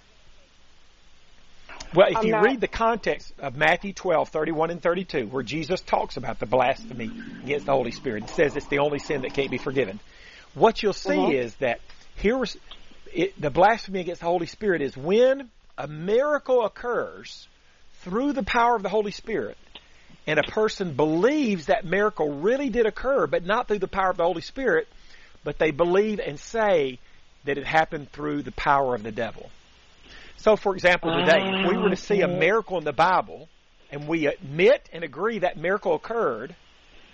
well, 1.95 2.09
if 2.09 2.19
I'm 2.19 2.27
you 2.27 2.33
not... 2.33 2.45
read 2.45 2.61
the 2.61 2.69
context 2.69 3.33
of 3.39 3.57
Matthew 3.57 3.93
12, 3.93 4.29
31 4.29 4.71
and 4.71 4.83
32, 4.83 5.27
where 5.27 5.43
Jesus 5.43 5.81
talks 5.81 6.17
about 6.17 6.39
the 6.39 6.47
blasphemy 6.47 7.11
against 7.43 7.67
the 7.67 7.73
Holy 7.73 7.91
Spirit, 7.91 8.25
it 8.25 8.31
says 8.31 8.57
it's 8.57 8.69
the 8.69 8.79
only 8.79 8.99
sin 8.99 9.23
that 9.23 9.35
can't 9.35 9.51
be 9.51 9.59
forgiven. 9.59 10.01
What 10.55 10.83
you'll 10.83 10.93
see 10.93 11.19
uh-huh. 11.19 11.31
is 11.31 11.55
that 11.57 11.81
here's 12.17 12.57
it, 13.13 13.41
the 13.41 13.51
blasphemy 13.51 14.01
against 14.01 14.21
the 14.21 14.27
Holy 14.27 14.47
Spirit 14.47 14.83
is 14.83 14.97
when 14.97 15.51
a 15.81 15.89
miracle 15.89 16.65
occurs 16.67 17.49
through 18.03 18.35
the 18.35 18.43
power 18.43 18.77
of 18.77 18.83
the 18.83 18.91
Holy 18.91 19.13
Spirit, 19.13 19.57
and 20.27 20.39
a 20.39 20.43
person 20.43 20.95
believes 20.95 21.67
that 21.67 21.87
miracle 21.87 22.41
really 22.41 22.69
did 22.69 22.85
occur, 22.85 23.27
but 23.27 23.47
not 23.47 23.67
through 23.67 23.79
the 23.79 23.89
power 23.89 24.11
of 24.11 24.19
the 24.19 24.25
Holy 24.25 24.43
Spirit, 24.43 24.89
but 25.43 25.59
they 25.59 25.71
believe 25.71 26.21
and 26.21 26.39
say 26.39 26.99
that 27.45 27.57
it 27.57 27.65
happened 27.65 28.13
through 28.13 28.43
the 28.43 28.53
power 28.53 28.95
of 28.95 29.03
the 29.03 29.11
devil. 29.11 29.49
So, 30.37 30.57
for 30.57 30.75
example, 30.75 31.15
today, 31.15 31.41
if 31.41 31.71
we 31.71 31.79
were 31.79 31.91
to 31.91 31.97
see 31.97 32.21
a 32.21 32.29
mm-hmm. 32.29 32.39
miracle 32.39 32.79
in 32.79 32.85
the 32.85 32.93
Bible, 32.93 33.49
and 33.91 34.07
we 34.07 34.27
admit 34.27 34.87
and 34.93 35.03
agree 35.03 35.39
that 35.39 35.57
miracle 35.57 35.95
occurred, 35.95 36.55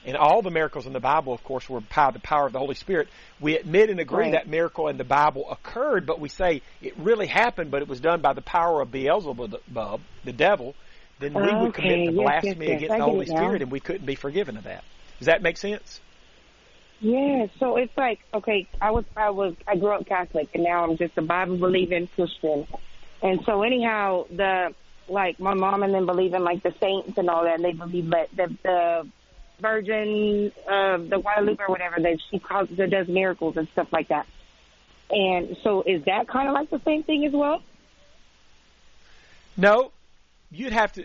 and 0.06 0.16
all 0.16 0.40
the 0.40 0.50
miracles 0.50 0.86
in 0.86 0.92
the 0.92 1.00
Bible, 1.00 1.32
of 1.32 1.42
course, 1.42 1.68
were 1.68 1.80
by 1.80 2.12
the 2.12 2.20
power 2.20 2.46
of 2.46 2.52
the 2.52 2.60
Holy 2.60 2.76
Spirit. 2.76 3.08
We 3.40 3.58
admit 3.58 3.90
and 3.90 3.98
agree 3.98 4.26
right. 4.26 4.32
that 4.32 4.48
miracle 4.48 4.86
in 4.88 4.96
the 4.96 5.04
Bible 5.04 5.50
occurred, 5.50 6.06
but 6.06 6.20
we 6.20 6.28
say 6.28 6.62
it 6.80 6.96
really 6.96 7.26
happened, 7.26 7.72
but 7.72 7.82
it 7.82 7.88
was 7.88 8.00
done 8.00 8.20
by 8.20 8.32
the 8.32 8.40
power 8.40 8.80
of 8.80 8.92
Beelzebub, 8.92 10.00
the 10.24 10.32
devil. 10.32 10.74
Then 11.18 11.34
we 11.34 11.42
okay. 11.42 11.60
would 11.60 11.74
commit 11.74 12.06
the 12.06 12.12
yes, 12.12 12.22
blasphemy 12.22 12.66
yes, 12.66 12.68
yes. 12.68 12.76
against 12.76 12.92
I 12.92 12.98
the 12.98 13.04
Holy 13.04 13.26
Spirit, 13.26 13.62
and 13.62 13.70
we 13.70 13.80
couldn't 13.80 14.06
be 14.06 14.14
forgiven 14.14 14.56
of 14.56 14.64
that. 14.64 14.84
Does 15.18 15.26
that 15.26 15.42
make 15.42 15.56
sense? 15.56 16.00
Yeah, 17.00 17.46
so 17.58 17.76
it's 17.76 17.96
like 17.96 18.20
okay, 18.32 18.68
I 18.80 18.90
was 18.90 19.04
I 19.16 19.30
was 19.30 19.54
I 19.66 19.76
grew 19.76 19.90
up 19.90 20.06
Catholic 20.06 20.48
and 20.54 20.64
now 20.64 20.84
I'm 20.84 20.96
just 20.96 21.16
a 21.18 21.22
Bible 21.22 21.58
believing 21.58 22.08
Christian. 22.08 22.66
And 23.22 23.44
so 23.44 23.62
anyhow, 23.62 24.24
the 24.30 24.74
like 25.08 25.38
my 25.38 25.54
mom 25.54 25.82
and 25.82 25.92
them 25.92 26.06
believe 26.06 26.32
in 26.32 26.42
like 26.42 26.62
the 26.62 26.74
saints 26.80 27.18
and 27.18 27.28
all 27.28 27.44
that. 27.44 27.56
And 27.56 27.64
they 27.64 27.72
believe 27.72 28.10
that 28.10 28.30
the 28.34 28.56
the 28.62 29.06
Virgin, 29.60 30.52
of 30.68 31.08
the 31.08 31.18
Guadalupe 31.18 31.62
or 31.62 31.68
whatever 31.68 31.96
that 31.98 32.18
she 32.30 32.38
calls 32.38 32.68
that 32.76 32.90
does 32.90 33.08
miracles 33.08 33.56
and 33.56 33.68
stuff 33.72 33.88
like 33.92 34.08
that. 34.08 34.26
And 35.10 35.56
so 35.62 35.82
is 35.82 36.04
that 36.04 36.28
kind 36.28 36.48
of 36.48 36.54
like 36.54 36.70
the 36.70 36.80
same 36.84 37.02
thing 37.02 37.24
as 37.26 37.32
well? 37.32 37.62
No, 39.56 39.92
you'd 40.50 40.72
have 40.72 40.92
to. 40.94 41.04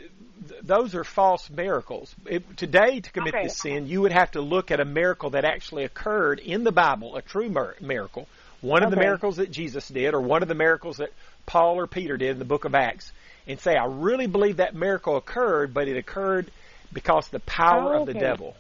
Those 0.64 0.96
are 0.96 1.04
false 1.04 1.50
miracles. 1.50 2.14
It, 2.26 2.58
today, 2.58 3.00
to 3.00 3.12
commit 3.12 3.36
okay. 3.36 3.44
this 3.44 3.58
sin, 3.58 3.88
you 3.88 4.02
would 4.02 4.12
have 4.12 4.32
to 4.32 4.42
look 4.42 4.72
at 4.72 4.80
a 4.80 4.86
miracle 4.86 5.32
that 5.32 5.46
actually 5.46 5.84
occurred 5.84 6.40
in 6.40 6.64
the 6.64 6.72
Bible, 6.72 7.16
a 7.16 7.22
true 7.22 7.48
miracle, 7.80 8.28
one 8.60 8.82
of 8.82 8.88
okay. 8.88 8.96
the 8.96 9.02
miracles 9.02 9.38
that 9.38 9.52
Jesus 9.52 9.88
did, 9.88 10.14
or 10.16 10.22
one 10.22 10.42
of 10.42 10.48
the 10.48 10.56
miracles 10.56 10.98
that 10.98 11.12
Paul 11.46 11.80
or 11.80 11.86
Peter 11.86 12.18
did 12.18 12.32
in 12.32 12.40
the 12.40 12.46
book 12.46 12.66
of 12.66 12.74
Acts, 12.74 13.12
and 13.48 13.60
say, 13.60 13.76
I 13.76 13.86
really 13.86 14.28
believe 14.28 14.58
that 14.58 14.74
miracle 14.76 15.16
occurred, 15.16 15.74
but 15.74 15.88
it 15.88 15.96
occurred 15.96 16.50
because 16.94 17.28
the 17.30 17.40
power 17.40 17.96
oh, 17.96 18.02
of 18.02 18.08
the 18.08 18.14
devil. 18.14 18.56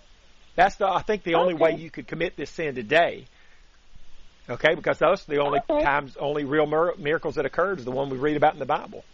That's 0.55 0.75
the 0.75 0.87
I 0.87 1.01
think 1.01 1.23
the 1.23 1.35
only 1.35 1.53
okay. 1.53 1.63
way 1.63 1.75
you 1.75 1.89
could 1.89 2.07
commit 2.07 2.35
this 2.35 2.49
sin 2.49 2.75
today. 2.75 3.25
Okay, 4.49 4.75
because 4.75 4.97
those 4.97 5.27
are 5.27 5.31
the 5.31 5.41
only 5.41 5.59
okay. 5.69 5.83
times, 5.83 6.17
only 6.17 6.43
real 6.43 6.65
mir- 6.65 6.95
miracles 6.97 7.35
that 7.35 7.45
occurred 7.45 7.79
is 7.79 7.85
the 7.85 7.91
one 7.91 8.09
we 8.09 8.17
read 8.17 8.35
about 8.35 8.53
in 8.53 8.59
the 8.59 8.65
Bible. 8.65 9.05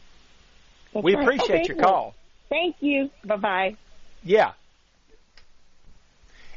That's 0.94 1.04
we 1.04 1.14
appreciate 1.14 1.68
your 1.68 1.78
call. 1.78 2.16
Thank 2.50 2.78
you. 2.80 3.10
Bye 3.24 3.36
bye. 3.36 3.76
Yeah. 4.24 4.54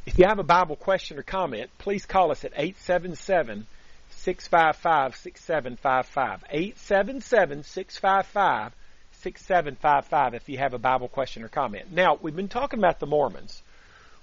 If 0.07 0.19
you 0.19 0.26
have 0.26 0.38
a 0.38 0.45
Bible 0.45 0.76
question 0.76 1.19
or 1.19 1.23
comment, 1.23 1.71
please 1.79 2.07
call 2.07 2.31
us 2.31 2.45
at 2.45 2.52
877 2.52 3.67
655 4.11 5.17
6755. 5.17 6.45
877 6.50 7.62
655 7.64 8.73
6755 9.21 10.35
if 10.35 10.49
you 10.49 10.59
have 10.59 10.75
a 10.75 10.79
Bible 10.79 11.09
question 11.09 11.43
or 11.43 11.49
comment. 11.49 11.93
Now, 11.93 12.19
we've 12.21 12.35
been 12.35 12.49
talking 12.49 12.79
about 12.79 13.00
the 13.00 13.07
Mormons. 13.07 13.62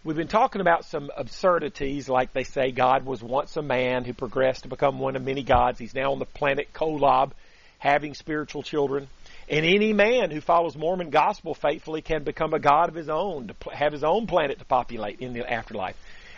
We've 0.04 0.16
been 0.16 0.28
talking 0.28 0.62
about 0.62 0.86
some 0.86 1.12
absurdities, 1.16 2.08
like 2.08 2.34
they 2.34 2.44
say 2.44 2.72
God 2.72 3.06
was 3.06 3.22
once 3.22 3.58
a 3.58 3.62
man 3.62 4.06
who 4.06 4.14
progressed 4.14 4.64
to 4.64 4.70
become 4.70 5.00
one 5.00 5.16
of 5.16 5.24
many 5.24 5.44
gods. 5.44 5.80
He's 5.80 5.94
now 5.94 6.14
on 6.14 6.20
the 6.20 6.26
planet 6.26 6.74
Kolob 6.74 7.32
having 7.80 8.14
spiritual 8.14 8.64
children. 8.64 9.08
And 9.50 9.66
any 9.66 9.94
man 9.94 10.32
who 10.32 10.42
follows 10.42 10.76
Mormon 10.76 11.10
gospel 11.10 11.54
faithfully 11.54 12.02
can 12.02 12.24
become 12.24 12.54
a 12.54 12.60
god 12.60 12.90
of 12.90 12.96
his 12.96 13.10
own, 13.10 13.48
to 13.48 13.70
have 13.70 13.94
his 13.94 14.04
own 14.04 14.28
planet 14.28 14.60
to 14.60 14.66
populate 14.66 15.20
in 15.20 15.34
the 15.34 15.50
afterlife. 15.50 15.96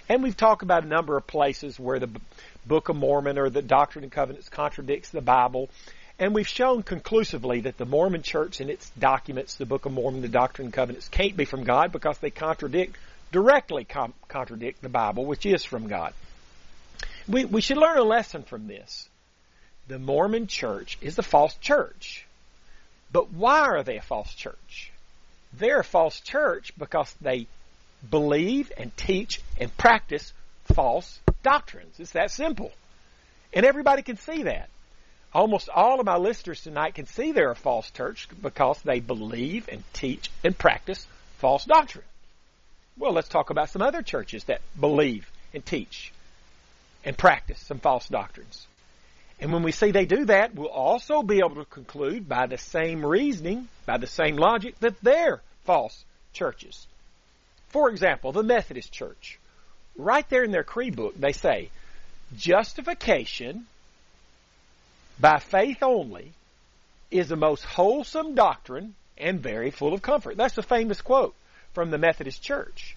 And 0.09 0.21
we've 0.23 0.37
talked 0.37 0.63
about 0.63 0.83
a 0.83 0.87
number 0.87 1.15
of 1.15 1.27
places 1.27 1.79
where 1.79 1.99
the 1.99 2.09
Book 2.65 2.89
of 2.89 2.95
Mormon 2.95 3.37
or 3.37 3.49
the 3.49 3.61
Doctrine 3.61 4.03
and 4.03 4.11
Covenants 4.11 4.49
contradicts 4.49 5.09
the 5.09 5.21
Bible. 5.21 5.69
And 6.19 6.35
we've 6.35 6.47
shown 6.47 6.83
conclusively 6.83 7.61
that 7.61 7.77
the 7.77 7.85
Mormon 7.85 8.23
church 8.23 8.59
and 8.59 8.69
its 8.69 8.89
documents, 8.99 9.55
the 9.55 9.65
Book 9.65 9.85
of 9.85 9.93
Mormon, 9.93 10.21
the 10.21 10.27
Doctrine 10.27 10.65
and 10.67 10.73
Covenants, 10.73 11.07
can't 11.07 11.37
be 11.37 11.45
from 11.45 11.63
God 11.63 11.93
because 11.93 12.17
they 12.17 12.29
contradict, 12.29 12.97
directly 13.31 13.85
com- 13.85 14.13
contradict 14.27 14.81
the 14.81 14.89
Bible, 14.89 15.25
which 15.25 15.45
is 15.45 15.63
from 15.63 15.87
God. 15.87 16.13
We, 17.25 17.45
we 17.45 17.61
should 17.61 17.77
learn 17.77 17.97
a 17.97 18.03
lesson 18.03 18.43
from 18.43 18.67
this. 18.67 19.07
The 19.87 19.97
Mormon 19.97 20.47
church 20.47 20.97
is 20.99 21.17
a 21.17 21.23
false 21.23 21.55
church. 21.55 22.25
But 23.13 23.31
why 23.31 23.61
are 23.61 23.83
they 23.83 23.97
a 23.97 24.01
false 24.01 24.33
church? 24.33 24.91
They're 25.53 25.79
a 25.79 25.85
false 25.85 26.19
church 26.19 26.73
because 26.77 27.15
they 27.21 27.47
believe 28.07 28.73
and 28.77 28.95
teach 28.97 29.41
and 29.57 29.75
practice 29.77 30.33
false 30.73 31.17
doctrines. 31.43 31.97
It's 31.97 32.11
that 32.11 32.29
simple. 32.29 32.71
And 33.53 33.65
everybody 33.65 34.01
can 34.01 34.17
see 34.17 34.43
that 34.43 34.69
almost 35.33 35.69
all 35.69 35.99
of 35.99 36.05
my 36.05 36.17
listeners 36.17 36.61
tonight 36.61 36.95
can 36.95 37.05
see 37.05 37.31
they're 37.31 37.51
a 37.51 37.55
false 37.55 37.89
church 37.91 38.27
because 38.41 38.81
they 38.81 38.99
believe 38.99 39.67
and 39.69 39.83
teach 39.93 40.29
and 40.43 40.57
practice 40.57 41.05
false 41.37 41.65
doctrine. 41.65 42.05
Well, 42.97 43.13
let's 43.13 43.29
talk 43.29 43.49
about 43.49 43.69
some 43.69 43.81
other 43.81 44.01
churches 44.01 44.43
that 44.45 44.61
believe 44.79 45.29
and 45.53 45.65
teach 45.65 46.11
and 47.05 47.17
practice 47.17 47.59
some 47.59 47.79
false 47.79 48.07
doctrines. 48.07 48.67
And 49.39 49.53
when 49.53 49.63
we 49.63 49.71
see 49.71 49.91
they 49.91 50.05
do 50.05 50.25
that, 50.25 50.53
we'll 50.53 50.67
also 50.67 51.23
be 51.23 51.37
able 51.37 51.55
to 51.55 51.65
conclude 51.65 52.27
by 52.27 52.47
the 52.47 52.57
same 52.57 53.05
reasoning, 53.05 53.69
by 53.85 53.97
the 53.97 54.07
same 54.07 54.35
logic, 54.35 54.77
that 54.79 54.99
they're 55.01 55.41
false 55.63 56.03
churches. 56.33 56.87
For 57.69 57.89
example, 57.89 58.33
the 58.33 58.43
Methodist 58.43 58.91
Church. 58.91 59.39
Right 59.95 60.27
there 60.29 60.43
in 60.43 60.51
their 60.51 60.63
creed 60.63 60.95
book, 60.95 61.13
they 61.17 61.31
say, 61.31 61.69
justification 62.35 63.65
by 65.19 65.39
faith 65.39 65.83
only 65.83 66.31
is 67.11 67.29
the 67.29 67.35
most 67.35 67.65
wholesome 67.65 68.35
doctrine 68.35 68.95
and 69.17 69.39
very 69.39 69.71
full 69.71 69.93
of 69.93 70.01
comfort. 70.01 70.37
That's 70.37 70.57
a 70.57 70.63
famous 70.63 71.01
quote 71.01 71.35
from 71.73 71.91
the 71.91 71.97
Methodist 71.97 72.41
Church. 72.41 72.95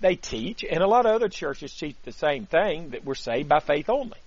They 0.00 0.16
teach, 0.16 0.64
and 0.64 0.82
a 0.82 0.86
lot 0.86 1.06
of 1.06 1.14
other 1.14 1.28
churches 1.28 1.74
teach 1.74 1.96
the 2.04 2.12
same 2.12 2.46
thing, 2.46 2.90
that 2.90 3.04
we're 3.04 3.14
saved 3.14 3.48
by 3.48 3.60
faith 3.60 3.88
only. 3.88 4.18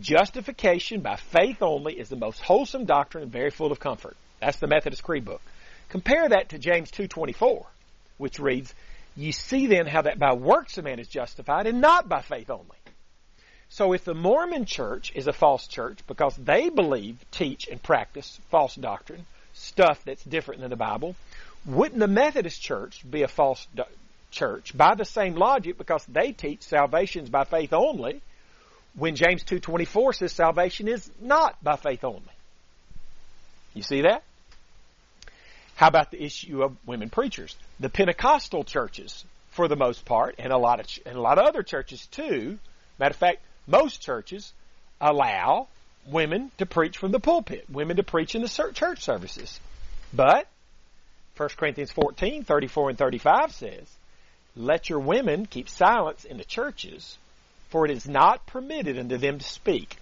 Justification 0.00 1.00
by 1.00 1.16
faith 1.16 1.60
only 1.60 1.98
is 1.98 2.08
the 2.08 2.16
most 2.16 2.40
wholesome 2.40 2.86
doctrine 2.86 3.24
and 3.24 3.32
very 3.32 3.50
full 3.50 3.70
of 3.70 3.78
comfort. 3.78 4.16
That's 4.40 4.58
the 4.58 4.66
Methodist 4.66 5.02
Creed 5.02 5.26
book. 5.26 5.42
Compare 5.90 6.30
that 6.30 6.48
to 6.50 6.58
James 6.58 6.90
2.24, 6.90 7.66
which 8.16 8.38
reads, 8.38 8.74
You 9.14 9.32
see 9.32 9.66
then 9.66 9.86
how 9.86 10.02
that 10.02 10.18
by 10.18 10.32
works 10.32 10.78
a 10.78 10.82
man 10.82 10.98
is 10.98 11.08
justified 11.08 11.66
and 11.66 11.82
not 11.82 12.08
by 12.08 12.22
faith 12.22 12.48
only. 12.48 12.76
So 13.72 13.94
if 13.94 14.04
the 14.04 14.12
Mormon 14.12 14.66
church 14.66 15.12
is 15.14 15.26
a 15.26 15.32
false 15.32 15.66
church 15.66 16.00
because 16.06 16.36
they 16.36 16.68
believe, 16.68 17.16
teach, 17.30 17.68
and 17.68 17.82
practice 17.82 18.38
false 18.50 18.74
doctrine, 18.74 19.24
stuff 19.54 20.04
that's 20.04 20.22
different 20.24 20.60
than 20.60 20.68
the 20.68 20.76
Bible, 20.76 21.16
wouldn't 21.64 21.98
the 21.98 22.06
Methodist 22.06 22.60
church 22.60 23.02
be 23.10 23.22
a 23.22 23.28
false 23.28 23.66
do- 23.74 23.84
church 24.30 24.76
by 24.76 24.94
the 24.94 25.06
same 25.06 25.36
logic 25.36 25.78
because 25.78 26.04
they 26.04 26.32
teach 26.32 26.60
salvation 26.60 27.24
is 27.24 27.30
by 27.30 27.44
faith 27.44 27.72
only 27.72 28.20
when 28.94 29.16
James 29.16 29.42
2.24 29.42 30.16
says 30.16 30.32
salvation 30.32 30.86
is 30.86 31.10
not 31.18 31.56
by 31.64 31.76
faith 31.76 32.04
only? 32.04 32.20
You 33.72 33.82
see 33.82 34.02
that? 34.02 34.22
How 35.76 35.88
about 35.88 36.10
the 36.10 36.22
issue 36.22 36.62
of 36.62 36.76
women 36.84 37.08
preachers? 37.08 37.56
The 37.80 37.88
Pentecostal 37.88 38.64
churches, 38.64 39.24
for 39.52 39.66
the 39.66 39.76
most 39.76 40.04
part, 40.04 40.34
and 40.38 40.52
a 40.52 40.58
lot 40.58 40.78
of 40.78 40.86
and 41.06 41.16
a 41.16 41.22
lot 41.22 41.38
of 41.38 41.46
other 41.46 41.62
churches 41.62 42.06
too. 42.08 42.58
Matter 42.98 43.12
of 43.12 43.16
fact, 43.16 43.38
most 43.66 44.00
churches 44.00 44.52
allow 45.00 45.68
women 46.06 46.50
to 46.58 46.66
preach 46.66 46.98
from 46.98 47.12
the 47.12 47.20
pulpit, 47.20 47.64
women 47.70 47.96
to 47.96 48.02
preach 48.02 48.34
in 48.34 48.42
the 48.42 48.72
church 48.74 49.02
services. 49.02 49.60
But 50.12 50.46
1 51.36 51.48
Corinthians 51.56 51.92
14, 51.92 52.44
34 52.44 52.90
and 52.90 52.98
35 52.98 53.52
says, 53.52 53.96
Let 54.56 54.90
your 54.90 54.98
women 54.98 55.46
keep 55.46 55.68
silence 55.68 56.24
in 56.24 56.36
the 56.36 56.44
churches, 56.44 57.16
for 57.70 57.84
it 57.84 57.90
is 57.90 58.06
not 58.06 58.46
permitted 58.46 58.98
unto 58.98 59.16
them 59.16 59.38
to 59.38 59.44
speak, 59.44 59.96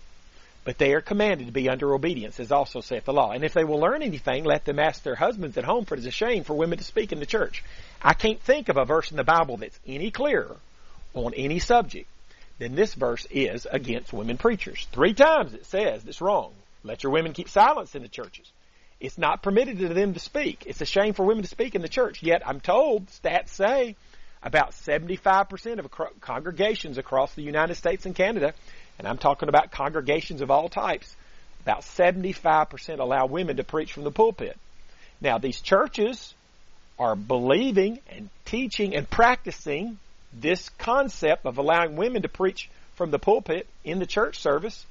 but 0.65 0.79
they 0.79 0.93
are 0.93 1.01
commanded 1.01 1.47
to 1.47 1.53
be 1.53 1.69
under 1.69 1.95
obedience, 1.95 2.41
as 2.41 2.51
also 2.51 2.81
saith 2.81 3.05
the 3.05 3.13
law. 3.13 3.31
And 3.31 3.45
if 3.45 3.55
they 3.55 3.65
will 3.65 3.79
learn 3.79 4.03
anything, 4.03 4.45
let 4.45 4.65
them 4.65 4.79
ask 4.79 5.03
their 5.03 5.15
husbands 5.15 5.57
at 5.57 5.65
home, 5.65 5.85
for 5.85 5.95
it 5.95 6.01
is 6.01 6.07
a 6.07 6.11
shame 6.11 6.45
for 6.45 6.55
women 6.55 6.79
to 6.79 6.85
speak 6.85 7.13
in 7.13 7.21
the 7.21 7.27
church. 7.27 7.63
I 8.03 8.15
can't 8.15 8.41
think 8.41 8.69
of 8.69 8.77
a 8.77 8.85
verse 8.85 9.11
in 9.11 9.17
the 9.17 9.25
Bible 9.25 9.57
that's 9.57 9.79
any 9.87 10.11
clearer 10.11 10.57
on 11.15 11.35
any 11.35 11.59
subject 11.59 12.09
than 12.61 12.75
this 12.75 12.95
verse 12.95 13.27
is 13.31 13.67
against 13.69 14.13
women 14.13 14.37
preachers. 14.37 14.87
Three 14.93 15.15
times 15.15 15.55
it 15.55 15.67
says 15.67 16.05
it's 16.07 16.21
wrong. 16.21 16.53
Let 16.85 17.03
your 17.03 17.11
women 17.11 17.33
keep 17.33 17.49
silence 17.49 17.95
in 17.95 18.03
the 18.03 18.09
churches. 18.09 18.53
It's 19.01 19.17
not 19.17 19.43
permitted 19.43 19.79
to 19.79 19.89
them 19.89 20.13
to 20.13 20.21
speak. 20.21 20.65
It's 20.67 20.83
a 20.83 20.87
shame 20.87 21.15
for 21.15 21.25
women 21.25 21.43
to 21.43 21.49
speak 21.49 21.75
in 21.75 21.81
the 21.81 21.89
church. 21.89 22.23
Yet 22.23 22.47
I'm 22.47 22.61
told 22.61 23.07
stats 23.07 23.49
say 23.49 23.97
about 24.43 24.73
75% 24.73 25.79
of 25.79 26.21
congregations 26.21 26.99
across 26.99 27.35
the 27.35 27.43
United 27.43 27.77
States 27.77 28.05
and 28.05 28.15
Canada, 28.15 28.53
and 28.99 29.09
I'm 29.09 29.19
talking 29.19 29.49
about 29.49 29.71
congregations 29.71 30.43
of 30.43 30.51
all 30.51 30.69
types, 30.69 31.17
about 31.63 31.81
75% 31.81 32.99
allow 32.99 33.25
women 33.25 33.57
to 33.57 33.65
preach 33.65 33.95
from 33.95 34.05
the 34.05 34.11
pulpit. 34.11 34.57
Now 35.23 35.39
these 35.39 35.61
churches 35.63 36.35
are 36.99 37.17
believing 37.17 38.01
and 38.11 38.29
teaching 38.45 38.95
and 38.95 39.09
practicing 39.09 39.99
this 40.33 40.69
concept 40.79 41.47
of 41.47 41.59
allowing 41.59 41.97
women 41.97 42.23
to 42.23 42.29
preach 42.29 42.71
from 42.95 43.11
the 43.11 43.19
pulpit 43.19 43.67
in 43.85 43.99
the 43.99 44.07
church 44.07 44.41
service. 44.41 44.85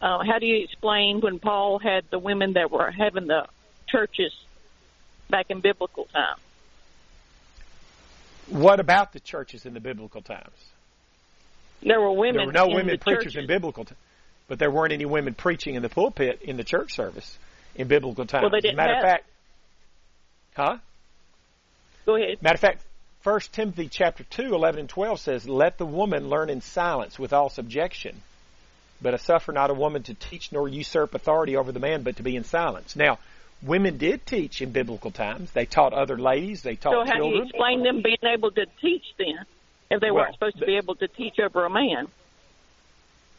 Uh, 0.00 0.24
how 0.24 0.40
do 0.40 0.46
you 0.46 0.64
explain 0.64 1.20
when 1.20 1.38
Paul 1.38 1.78
had 1.78 2.04
the 2.10 2.18
women 2.18 2.54
that 2.54 2.72
were 2.72 2.90
having 2.90 3.28
the 3.28 3.46
churches 3.86 4.32
back 5.30 5.46
in 5.50 5.60
biblical 5.60 6.06
times? 6.06 6.40
What 8.48 8.80
about 8.80 9.12
the 9.12 9.20
churches 9.20 9.64
in 9.64 9.74
the 9.74 9.80
biblical 9.80 10.22
times? 10.22 10.56
There 11.80 12.00
were 12.00 12.12
women. 12.12 12.36
There 12.36 12.46
were 12.46 12.52
no 12.52 12.66
women 12.66 12.98
preachers 12.98 13.24
churches. 13.24 13.36
in 13.36 13.46
biblical 13.46 13.84
times, 13.84 14.00
but 14.48 14.58
there 14.58 14.72
weren't 14.72 14.92
any 14.92 15.04
women 15.04 15.34
preaching 15.34 15.76
in 15.76 15.82
the 15.82 15.88
pulpit 15.88 16.42
in 16.42 16.56
the 16.56 16.64
church 16.64 16.94
service 16.94 17.38
in 17.76 17.86
biblical 17.86 18.26
times. 18.26 18.42
Well, 18.42 18.50
they 18.50 18.60
didn't 18.60 18.76
Matter 18.76 18.94
have. 18.94 19.04
of 19.04 19.10
fact, 19.10 19.24
huh? 20.56 20.76
Go 22.06 22.16
ahead. 22.16 22.42
Matter 22.42 22.54
of 22.54 22.60
fact, 22.60 22.82
1 23.28 23.40
Timothy 23.52 23.88
chapter 23.88 24.24
2, 24.24 24.54
11 24.54 24.80
and 24.80 24.88
12 24.88 25.20
says, 25.20 25.46
Let 25.46 25.76
the 25.76 25.84
woman 25.84 26.30
learn 26.30 26.48
in 26.48 26.62
silence 26.62 27.18
with 27.18 27.34
all 27.34 27.50
subjection, 27.50 28.22
but 29.02 29.12
I 29.12 29.18
suffer 29.18 29.52
not 29.52 29.68
a 29.68 29.74
woman 29.74 30.02
to 30.04 30.14
teach 30.14 30.50
nor 30.50 30.66
usurp 30.66 31.14
authority 31.14 31.54
over 31.54 31.70
the 31.70 31.78
man, 31.78 32.04
but 32.04 32.16
to 32.16 32.22
be 32.22 32.36
in 32.36 32.44
silence. 32.44 32.96
Now, 32.96 33.18
women 33.62 33.98
did 33.98 34.24
teach 34.24 34.62
in 34.62 34.72
biblical 34.72 35.10
times. 35.10 35.50
They 35.50 35.66
taught 35.66 35.92
other 35.92 36.16
ladies. 36.16 36.62
They 36.62 36.76
taught 36.76 36.92
so 36.92 37.04
how 37.04 37.18
children. 37.18 37.30
do 37.30 37.36
you 37.36 37.42
explain 37.42 37.82
them 37.82 38.00
being 38.02 38.16
able 38.34 38.50
to 38.52 38.64
teach 38.80 39.04
then, 39.18 39.44
if 39.90 40.00
they 40.00 40.10
Well, 40.10 40.24
weren't 40.24 40.32
supposed 40.32 40.58
to 40.60 40.64
be 40.64 40.78
able 40.78 40.94
to 40.94 41.08
teach 41.08 41.38
over 41.38 41.66
a 41.66 41.70
man? 41.70 42.08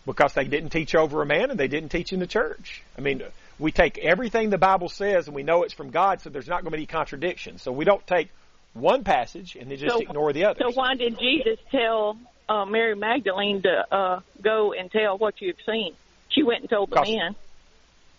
Because 0.06 0.36
they 0.36 0.45
didn't 0.45 0.69
teach 0.69 0.93
over 0.93 1.23
a 1.23 1.25
man 1.25 1.49
and 1.49 1.60
they 1.60 1.67
didn't 1.67 1.89
teach 1.89 2.13
in 2.13 2.19
the 2.19 2.28
church. 2.28 2.84
I 2.95 3.02
mean, 3.02 3.23
we 3.58 3.71
take 3.71 3.97
everything 3.97 4.52
the 4.52 4.60
Bible 4.60 4.89
says 4.89 5.25
and 5.25 5.36
we 5.36 5.41
know 5.41 5.63
it's 5.63 5.73
from 5.73 5.89
God, 5.89 6.21
so 6.21 6.30
there's 6.30 6.47
not 6.47 6.62
going 6.62 6.73
to 6.73 6.78
be 6.78 6.86
contradictions. 6.86 7.63
So 7.63 7.71
we 7.71 7.86
don't 7.86 8.06
take 8.06 8.30
one 8.79 9.03
passage 9.03 9.55
and 9.55 9.69
then 9.69 9.77
just 9.77 9.95
So- 9.95 10.01
ignore 10.01 10.33
the 10.33 10.45
others. 10.45 10.61
So 10.65 10.71
why 10.73 10.95
did 10.95 11.17
Jesus 11.19 11.59
tell 11.71 12.17
uh, 12.47 12.65
Mary 12.65 12.95
Magdalene 12.95 13.61
to 13.63 13.85
uh, 13.95 14.19
go 14.41 14.73
and 14.73 14.91
tell 14.91 15.17
what 15.17 15.41
you've 15.41 15.59
seen? 15.65 15.93
She 16.29 16.43
went 16.43 16.61
and 16.61 16.69
told 16.69 16.89
the 16.91 17.01
men. 17.01 17.35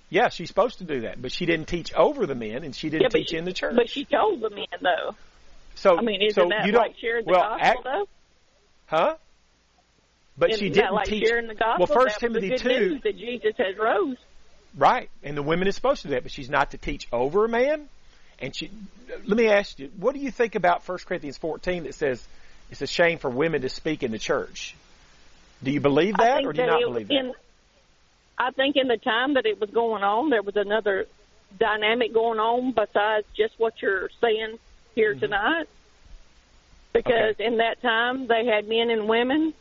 yeah, 0.08 0.28
she's 0.28 0.48
supposed 0.48 0.78
to 0.78 0.84
do 0.84 1.02
that, 1.02 1.20
but 1.22 1.30
she 1.32 1.46
didn't 1.46 1.66
teach 1.68 1.92
over 1.94 2.26
the 2.26 2.34
men 2.34 2.64
and 2.64 2.74
she 2.74 2.90
didn't 2.90 3.02
Yeah, 3.02 3.08
teach 3.20 3.30
she- 3.30 3.36
in 3.36 3.44
the 3.44 3.52
church. 3.52 3.74
But 3.76 3.88
she 3.90 4.04
told 4.04 4.40
the 4.40 4.50
men 4.50 4.66
though. 4.80 5.14
so 5.76 5.96
I 5.96 6.02
mean, 6.02 6.20
isn't 6.22 6.34
so 6.42 6.48
that 6.48 6.66
you 6.66 6.72
don't 6.72 6.82
like 6.82 6.96
sharing 7.00 7.24
the 7.24 7.30
well, 7.32 7.40
gospel 7.42 7.66
act- 7.66 7.84
though? 7.84 8.08
huh? 8.86 9.14
But 10.38 10.50
Isn't 10.50 10.64
she 10.66 10.70
didn't 10.70 10.94
like 10.94 11.06
teach. 11.06 11.26
sharing 11.28 11.48
the 11.48 11.54
gospel? 11.54 11.86
well, 11.86 12.02
First 12.04 12.20
That 12.20 12.30
was 12.32 12.40
the 12.42 12.48
Timothy 12.56 12.62
two, 12.88 12.98
that 13.04 13.16
Jesus 13.18 13.54
has 13.58 13.76
rose. 13.78 14.16
right? 14.76 15.10
And 15.22 15.36
the 15.36 15.42
women 15.42 15.68
is 15.68 15.74
supposed 15.74 16.02
to 16.02 16.08
do 16.08 16.14
that, 16.14 16.22
but 16.22 16.32
she's 16.32 16.48
not 16.48 16.70
to 16.70 16.78
teach 16.78 17.06
over 17.12 17.44
a 17.44 17.48
man. 17.48 17.88
And 18.40 18.56
she, 18.56 18.70
let 19.26 19.36
me 19.36 19.48
ask 19.48 19.78
you, 19.78 19.90
what 19.98 20.14
do 20.14 20.20
you 20.20 20.30
think 20.30 20.54
about 20.54 20.84
First 20.84 21.06
Corinthians 21.06 21.36
fourteen 21.36 21.84
that 21.84 21.94
says 21.94 22.26
it's 22.70 22.82
a 22.82 22.86
shame 22.86 23.18
for 23.18 23.28
women 23.28 23.62
to 23.62 23.68
speak 23.68 24.02
in 24.02 24.12
the 24.12 24.18
church? 24.18 24.74
Do 25.62 25.70
you 25.70 25.80
believe 25.80 26.16
that, 26.16 26.44
or 26.44 26.52
do 26.52 26.62
you 26.62 26.66
not 26.66 26.80
believe 26.80 27.08
that? 27.08 27.14
in, 27.14 27.32
I 28.38 28.50
think 28.52 28.76
in 28.76 28.88
the 28.88 28.96
time 28.96 29.34
that 29.34 29.44
it 29.44 29.60
was 29.60 29.70
going 29.70 30.02
on, 30.02 30.30
there 30.30 30.42
was 30.42 30.56
another 30.56 31.06
dynamic 31.58 32.14
going 32.14 32.38
on 32.38 32.72
besides 32.72 33.26
just 33.36 33.58
what 33.58 33.74
you're 33.82 34.08
saying 34.20 34.58
here 34.94 35.12
Mm-hmm. 35.12 35.20
tonight? 35.20 35.66
Because 36.92 37.36
in 37.38 37.58
that 37.58 37.80
time 37.82 38.26
they 38.26 38.46
had 38.46 38.66
men 38.68 38.90
and 38.90 39.08
women, 39.08 39.54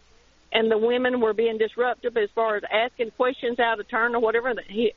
and 0.51 0.71
the 0.71 0.77
women 0.77 1.21
were 1.21 1.33
being 1.33 1.57
disruptive 1.57 2.17
as 2.17 2.29
far 2.31 2.55
as 2.55 2.63
asking 2.71 3.11
questions 3.11 3.59
out 3.59 3.79
of 3.79 3.87
turn 3.87 4.15
or 4.15 4.19
whatever. 4.19 4.53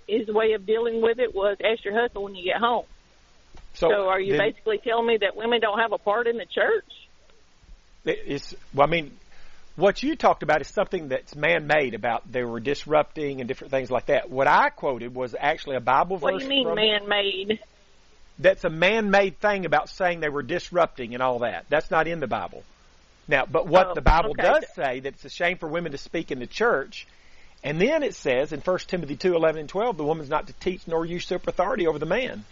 His 0.06 0.28
way 0.28 0.52
of 0.52 0.64
dealing 0.64 1.02
with 1.02 1.18
it 1.18 1.34
was 1.34 1.58
ask 1.62 1.84
your 1.84 2.00
husband 2.00 2.24
when 2.24 2.34
you 2.34 2.44
get 2.44 2.56
home. 2.56 2.86
So, 3.74 4.08
are 4.08 4.20
you 4.20 4.36
then 4.36 4.50
basically 4.50 4.78
telling 4.78 5.06
me 5.06 5.18
that 5.18 5.36
women 5.36 5.60
don't 5.60 5.78
have 5.78 5.92
a 5.92 5.98
part 5.98 6.26
in 6.26 6.36
the 6.36 6.46
church? 6.46 6.84
It's 8.04 8.54
well, 8.74 8.86
I 8.86 8.90
mean, 8.90 9.12
what 9.76 10.02
you 10.02 10.16
talked 10.16 10.42
about 10.42 10.60
is 10.60 10.68
something 10.68 11.08
that's 11.08 11.34
man-made 11.34 11.94
about 11.94 12.30
they 12.30 12.44
were 12.44 12.60
disrupting 12.60 13.40
and 13.40 13.48
different 13.48 13.70
things 13.70 13.90
like 13.90 14.06
that. 14.06 14.28
What 14.28 14.46
I 14.46 14.70
quoted 14.70 15.14
was 15.14 15.34
actually 15.38 15.76
a 15.76 15.80
Bible 15.80 16.16
verse. 16.16 16.32
What 16.32 16.38
do 16.38 16.44
you 16.44 16.50
mean 16.50 16.74
man-made? 16.74 17.60
That's 18.38 18.64
a 18.64 18.70
man-made 18.70 19.38
thing 19.38 19.66
about 19.66 19.88
saying 19.88 20.20
they 20.20 20.28
were 20.28 20.42
disrupting 20.42 21.14
and 21.14 21.22
all 21.22 21.40
that. 21.40 21.66
That's 21.68 21.90
not 21.90 22.08
in 22.08 22.18
the 22.18 22.26
Bible. 22.26 22.64
Now, 23.28 23.46
but 23.46 23.66
what 23.66 23.88
Oh, 23.88 23.94
the 23.94 24.00
Bible 24.00 24.30
okay. 24.30 24.42
does 24.42 24.64
say 24.74 25.00
that 25.00 25.14
it's 25.14 25.24
a 25.24 25.30
shame 25.30 25.58
for 25.58 25.68
women 25.68 25.92
to 25.92 25.98
speak 25.98 26.30
in 26.32 26.40
the 26.40 26.46
church, 26.46 27.06
and 27.62 27.80
then 27.80 28.02
it 28.02 28.14
says 28.14 28.52
in 28.52 28.60
1 28.60 28.78
Timothy 28.88 29.16
two 29.16 29.34
eleven 29.36 29.60
and 29.60 29.68
twelve, 29.68 29.96
the 29.96 30.04
woman's 30.04 30.28
not 30.28 30.48
to 30.48 30.52
teach 30.54 30.86
nor 30.88 31.06
usurp 31.06 31.46
authority 31.46 31.86
over 31.86 31.98
the 31.98 32.06
man. 32.06 32.44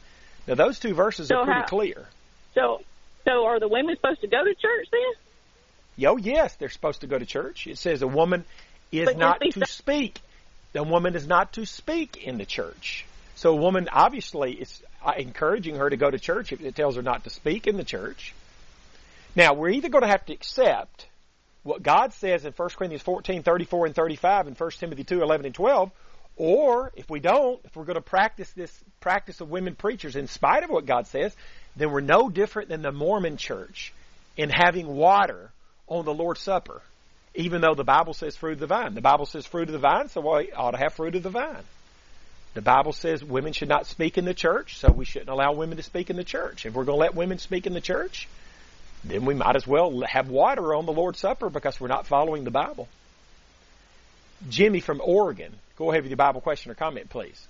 Now, 0.50 0.56
those 0.56 0.80
two 0.80 0.94
verses 0.94 1.28
So 1.28 1.36
are 1.36 1.44
pretty 1.44 1.60
how- 1.60 1.66
clear. 1.66 2.08
So, 2.56 2.82
so 3.24 3.44
are 3.46 3.60
the 3.60 3.68
women 3.68 3.94
supposed 3.94 4.20
to 4.22 4.26
go 4.26 4.42
to 4.42 4.52
church 4.52 4.88
then? 4.90 6.08
Oh, 6.08 6.16
yes, 6.16 6.56
they're 6.56 6.70
supposed 6.70 7.02
to 7.02 7.06
go 7.06 7.16
to 7.20 7.24
church. 7.24 7.68
It 7.68 7.78
says 7.78 8.02
a 8.02 8.08
woman 8.08 8.44
is 8.90 9.06
But 9.06 9.16
not 9.16 9.40
to 9.42 9.60
they- 9.60 9.66
speak. 9.66 10.18
The 10.72 10.82
woman 10.82 11.14
is 11.14 11.24
not 11.28 11.52
to 11.52 11.64
speak 11.66 12.16
in 12.16 12.36
the 12.36 12.44
church. 12.44 13.04
So 13.36 13.52
a 13.52 13.56
woman, 13.56 13.88
obviously, 13.92 14.54
it's 14.54 14.82
uh, 15.04 15.12
encouraging 15.16 15.76
her 15.76 15.88
to 15.88 15.96
go 15.96 16.10
to 16.10 16.18
church 16.18 16.52
if 16.52 16.60
it 16.60 16.74
tells 16.74 16.96
her 16.96 17.02
not 17.02 17.22
to 17.24 17.30
speak 17.30 17.68
in 17.68 17.76
the 17.76 17.84
church. 17.84 18.34
Now, 19.36 19.54
we're 19.54 19.70
either 19.70 19.88
going 19.88 20.02
to 20.02 20.08
have 20.08 20.26
to 20.26 20.32
accept 20.32 21.06
what 21.62 21.80
God 21.80 22.12
says 22.12 22.44
in 22.44 22.52
1 22.52 22.68
Corinthians 22.70 23.02
14, 23.02 23.44
34, 23.44 23.86
and 23.86 23.94
35, 23.94 24.48
and 24.48 24.58
1 24.58 24.70
Timothy 24.72 25.04
2, 25.04 25.22
11, 25.22 25.46
and 25.46 25.54
12, 25.54 25.92
or 26.40 26.90
if 26.96 27.10
we 27.10 27.20
don't, 27.20 27.60
if 27.66 27.76
we're 27.76 27.84
going 27.84 27.96
to 27.96 28.00
practice 28.00 28.50
this 28.52 28.72
practice 29.00 29.42
of 29.42 29.50
women 29.50 29.74
preachers 29.74 30.16
in 30.16 30.26
spite 30.26 30.62
of 30.62 30.70
what 30.70 30.86
God 30.86 31.06
says, 31.06 31.36
then 31.76 31.90
we're 31.90 32.00
no 32.00 32.30
different 32.30 32.70
than 32.70 32.80
the 32.80 32.90
Mormon 32.90 33.36
church 33.36 33.92
in 34.38 34.48
having 34.48 34.86
water 34.86 35.50
on 35.86 36.06
the 36.06 36.14
Lord's 36.14 36.40
Supper, 36.40 36.80
even 37.34 37.60
though 37.60 37.74
the 37.74 37.84
Bible 37.84 38.14
says 38.14 38.36
fruit 38.36 38.54
of 38.54 38.60
the 38.60 38.66
vine. 38.66 38.94
The 38.94 39.02
Bible 39.02 39.26
says 39.26 39.44
fruit 39.44 39.68
of 39.68 39.74
the 39.74 39.78
vine, 39.78 40.08
so 40.08 40.22
we 40.22 40.50
ought 40.52 40.70
to 40.70 40.78
have 40.78 40.94
fruit 40.94 41.14
of 41.14 41.22
the 41.22 41.28
vine. 41.28 41.64
The 42.54 42.62
Bible 42.62 42.94
says 42.94 43.22
women 43.22 43.52
should 43.52 43.68
not 43.68 43.86
speak 43.86 44.16
in 44.16 44.24
the 44.24 44.32
church, 44.32 44.78
so 44.78 44.90
we 44.90 45.04
shouldn't 45.04 45.28
allow 45.28 45.52
women 45.52 45.76
to 45.76 45.82
speak 45.82 46.08
in 46.08 46.16
the 46.16 46.24
church. 46.24 46.64
If 46.64 46.72
we're 46.72 46.86
going 46.86 46.96
to 46.96 47.02
let 47.02 47.14
women 47.14 47.36
speak 47.36 47.66
in 47.66 47.74
the 47.74 47.82
church, 47.82 48.28
then 49.04 49.26
we 49.26 49.34
might 49.34 49.56
as 49.56 49.66
well 49.66 50.02
have 50.08 50.30
water 50.30 50.74
on 50.74 50.86
the 50.86 50.92
Lord's 50.92 51.18
Supper 51.18 51.50
because 51.50 51.78
we're 51.78 51.88
not 51.88 52.06
following 52.06 52.44
the 52.44 52.50
Bible. 52.50 52.88
Jimmy 54.48 54.80
from 54.80 55.00
Oregon, 55.04 55.52
go 55.76 55.90
ahead 55.90 56.02
with 56.02 56.10
your 56.10 56.16
Bible 56.16 56.40
question 56.40 56.70
or 56.70 56.74
comment, 56.74 57.10
please. 57.10 57.46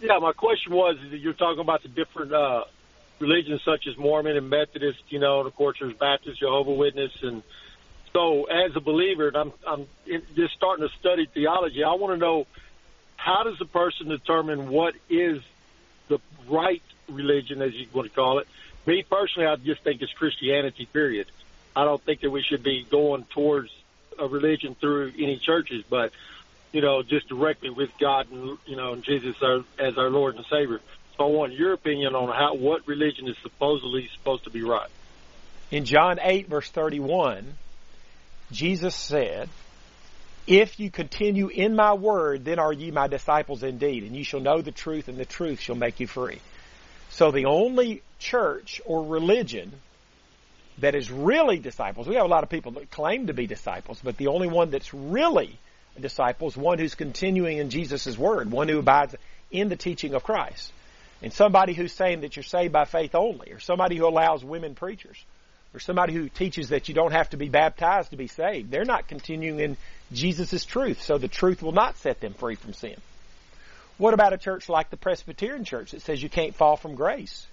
Yeah, 0.00 0.18
my 0.18 0.32
question 0.32 0.72
was 0.72 0.96
you're 1.10 1.32
talking 1.32 1.60
about 1.60 1.82
the 1.82 1.88
different 1.88 2.32
uh, 2.32 2.64
religions 3.18 3.62
such 3.64 3.86
as 3.86 3.96
Mormon 3.96 4.36
and 4.36 4.50
Methodist, 4.50 5.00
you 5.08 5.18
know, 5.18 5.38
and 5.38 5.46
of 5.46 5.54
course 5.56 5.78
there's 5.80 5.94
Baptist, 5.94 6.40
Jehovah 6.40 6.72
Witness, 6.72 7.12
and 7.22 7.42
so 8.12 8.44
as 8.44 8.74
a 8.76 8.80
believer, 8.80 9.28
and 9.28 9.36
I'm 9.36 9.52
I'm 9.66 9.86
in- 10.06 10.22
just 10.34 10.54
starting 10.54 10.86
to 10.86 10.94
study 10.98 11.26
theology. 11.26 11.82
I 11.84 11.94
want 11.94 12.14
to 12.14 12.18
know 12.18 12.46
how 13.16 13.42
does 13.42 13.60
a 13.60 13.66
person 13.66 14.08
determine 14.08 14.68
what 14.68 14.94
is 15.08 15.42
the 16.08 16.18
right 16.48 16.82
religion, 17.08 17.62
as 17.62 17.74
you 17.74 17.86
want 17.92 18.08
to 18.08 18.14
call 18.14 18.38
it. 18.38 18.48
Me 18.86 19.02
personally, 19.02 19.48
I 19.48 19.56
just 19.56 19.82
think 19.82 20.02
it's 20.02 20.12
Christianity. 20.12 20.86
Period. 20.86 21.26
I 21.74 21.84
don't 21.84 22.02
think 22.02 22.20
that 22.20 22.30
we 22.30 22.42
should 22.42 22.62
be 22.62 22.86
going 22.88 23.24
towards 23.24 23.70
a 24.18 24.26
religion 24.26 24.76
through 24.80 25.12
any 25.18 25.40
churches, 25.44 25.84
but 25.88 26.12
you 26.72 26.80
know, 26.80 27.02
just 27.02 27.28
directly 27.28 27.70
with 27.70 27.90
God 27.98 28.30
and 28.30 28.58
you 28.66 28.76
know, 28.76 28.92
and 28.92 29.04
Jesus 29.04 29.34
as 29.78 29.96
our 29.96 30.10
Lord 30.10 30.36
and 30.36 30.44
Savior. 30.50 30.80
So 31.16 31.24
I 31.24 31.28
want 31.28 31.54
your 31.54 31.72
opinion 31.72 32.14
on 32.14 32.28
how 32.28 32.54
what 32.54 32.86
religion 32.86 33.28
is 33.28 33.36
supposedly 33.42 34.08
supposed 34.18 34.44
to 34.44 34.50
be 34.50 34.62
right. 34.62 34.90
In 35.70 35.84
John 35.84 36.18
8, 36.20 36.48
verse 36.48 36.68
31, 36.68 37.54
Jesus 38.52 38.94
said, 38.94 39.48
If 40.46 40.78
you 40.78 40.90
continue 40.90 41.48
in 41.48 41.74
my 41.74 41.94
word, 41.94 42.44
then 42.44 42.58
are 42.58 42.72
ye 42.72 42.90
my 42.90 43.08
disciples 43.08 43.62
indeed, 43.62 44.04
and 44.04 44.14
ye 44.14 44.22
shall 44.22 44.40
know 44.40 44.60
the 44.60 44.70
truth, 44.70 45.08
and 45.08 45.18
the 45.18 45.24
truth 45.24 45.60
shall 45.60 45.74
make 45.74 45.98
you 45.98 46.06
free. 46.06 46.40
So 47.10 47.30
the 47.30 47.46
only 47.46 48.02
church 48.18 48.80
or 48.84 49.04
religion 49.04 49.72
that 50.78 50.94
is 50.94 51.10
really 51.10 51.58
disciples, 51.58 52.06
we 52.06 52.16
have 52.16 52.24
a 52.24 52.28
lot 52.28 52.42
of 52.42 52.50
people 52.50 52.72
that 52.72 52.90
claim 52.90 53.28
to 53.28 53.32
be 53.32 53.46
disciples, 53.46 54.00
but 54.02 54.16
the 54.16 54.26
only 54.28 54.48
one 54.48 54.70
that's 54.70 54.92
really 54.92 55.58
a 55.96 56.00
disciple 56.00 56.48
is 56.48 56.56
one 56.56 56.78
who's 56.78 56.94
continuing 56.94 57.58
in 57.58 57.70
Jesus' 57.70 58.18
word, 58.18 58.50
one 58.50 58.68
who 58.68 58.78
abides 58.78 59.14
in 59.50 59.68
the 59.68 59.76
teaching 59.76 60.14
of 60.14 60.22
Christ. 60.22 60.72
And 61.22 61.32
somebody 61.32 61.72
who's 61.72 61.92
saying 61.92 62.20
that 62.20 62.36
you're 62.36 62.42
saved 62.42 62.72
by 62.72 62.84
faith 62.84 63.14
only, 63.14 63.52
or 63.52 63.58
somebody 63.58 63.96
who 63.96 64.06
allows 64.06 64.44
women 64.44 64.74
preachers, 64.74 65.16
or 65.72 65.80
somebody 65.80 66.12
who 66.12 66.28
teaches 66.28 66.68
that 66.68 66.88
you 66.88 66.94
don't 66.94 67.12
have 67.12 67.30
to 67.30 67.38
be 67.38 67.48
baptized 67.48 68.10
to 68.10 68.16
be 68.16 68.28
saved. 68.28 68.70
They're 68.70 68.84
not 68.84 69.08
continuing 69.08 69.58
in 69.60 69.76
Jesus' 70.12 70.64
truth, 70.64 71.02
so 71.02 71.16
the 71.16 71.28
truth 71.28 71.62
will 71.62 71.72
not 71.72 71.96
set 71.96 72.20
them 72.20 72.34
free 72.34 72.54
from 72.54 72.74
sin. 72.74 72.96
What 73.98 74.12
about 74.12 74.34
a 74.34 74.38
church 74.38 74.68
like 74.68 74.90
the 74.90 74.98
Presbyterian 74.98 75.64
Church 75.64 75.92
that 75.92 76.02
says 76.02 76.22
you 76.22 76.28
can't 76.28 76.54
fall 76.54 76.76
from 76.76 76.96
grace? 76.96 77.46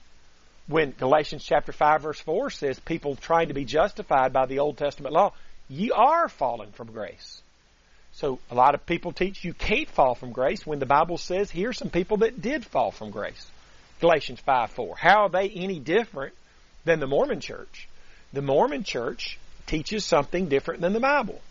When 0.68 0.92
Galatians 0.92 1.44
chapter 1.44 1.72
5 1.72 2.02
verse 2.02 2.20
4 2.20 2.50
says 2.50 2.80
people 2.80 3.16
trying 3.16 3.50
to 3.50 3.54
be 3.54 3.66
justified 3.66 4.32
by 4.32 4.46
the 4.46 4.60
Old 4.60 4.78
Testament 4.78 5.14
law, 5.14 5.34
ye 5.70 5.92
are 5.92 6.30
falling 6.30 6.72
from 6.72 6.92
grace. 6.92 7.42
So 8.14 8.40
a 8.50 8.56
lot 8.56 8.76
of 8.76 8.86
people 8.86 9.12
teach 9.12 9.44
you 9.44 9.54
can't 9.54 9.90
fall 9.90 10.16
from 10.16 10.32
grace 10.32 10.66
when 10.66 10.80
the 10.80 10.86
Bible 10.86 11.18
says 11.18 11.50
here's 11.50 11.78
some 11.78 11.90
people 11.90 12.18
that 12.18 12.42
did 12.42 12.66
fall 12.66 12.92
from 12.92 13.12
grace. 13.12 13.46
Galatians 14.00 14.40
5 14.40 14.72
4. 14.72 14.96
How 14.98 15.24
are 15.24 15.30
they 15.30 15.50
any 15.50 15.80
different 15.80 16.34
than 16.86 17.00
the 17.00 17.08
Mormon 17.08 17.40
church? 17.40 17.88
The 18.32 18.42
Mormon 18.42 18.84
church 18.84 19.40
teaches 19.66 20.06
something 20.06 20.48
different 20.48 20.82
than 20.82 20.94
the 20.94 21.00
Bible. 21.00 21.42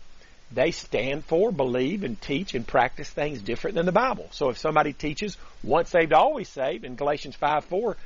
They 0.51 0.71
stand 0.71 1.25
for, 1.25 1.51
believe, 1.51 2.03
and 2.03 2.21
teach 2.21 2.53
and 2.53 2.67
practice 2.67 3.09
things 3.09 3.41
different 3.41 3.75
than 3.75 3.87
the 3.87 3.91
Bible. 3.91 4.27
So 4.31 4.49
if 4.49 4.57
somebody 4.57 4.93
teaches 4.93 5.35
once 5.63 5.89
saved, 5.89 6.13
always 6.13 6.47
saved, 6.47 6.85
in 6.85 6.95
Galatians 6.95 7.35
5 7.35 7.65
4 7.65 7.97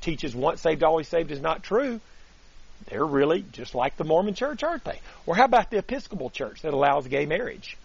teaches 0.00 0.34
once 0.34 0.60
saved, 0.60 0.82
always 0.82 1.08
saved 1.08 1.30
is 1.30 1.40
not 1.40 1.62
true, 1.62 2.00
they're 2.86 3.04
really 3.04 3.44
just 3.52 3.74
like 3.74 3.96
the 3.96 4.04
Mormon 4.04 4.34
church, 4.34 4.62
aren't 4.62 4.84
they? 4.84 5.00
Or 5.24 5.34
how 5.34 5.44
about 5.44 5.70
the 5.70 5.78
Episcopal 5.78 6.30
church 6.30 6.62
that 6.62 6.74
allows 6.74 7.06
gay 7.08 7.26
marriage? 7.26 7.76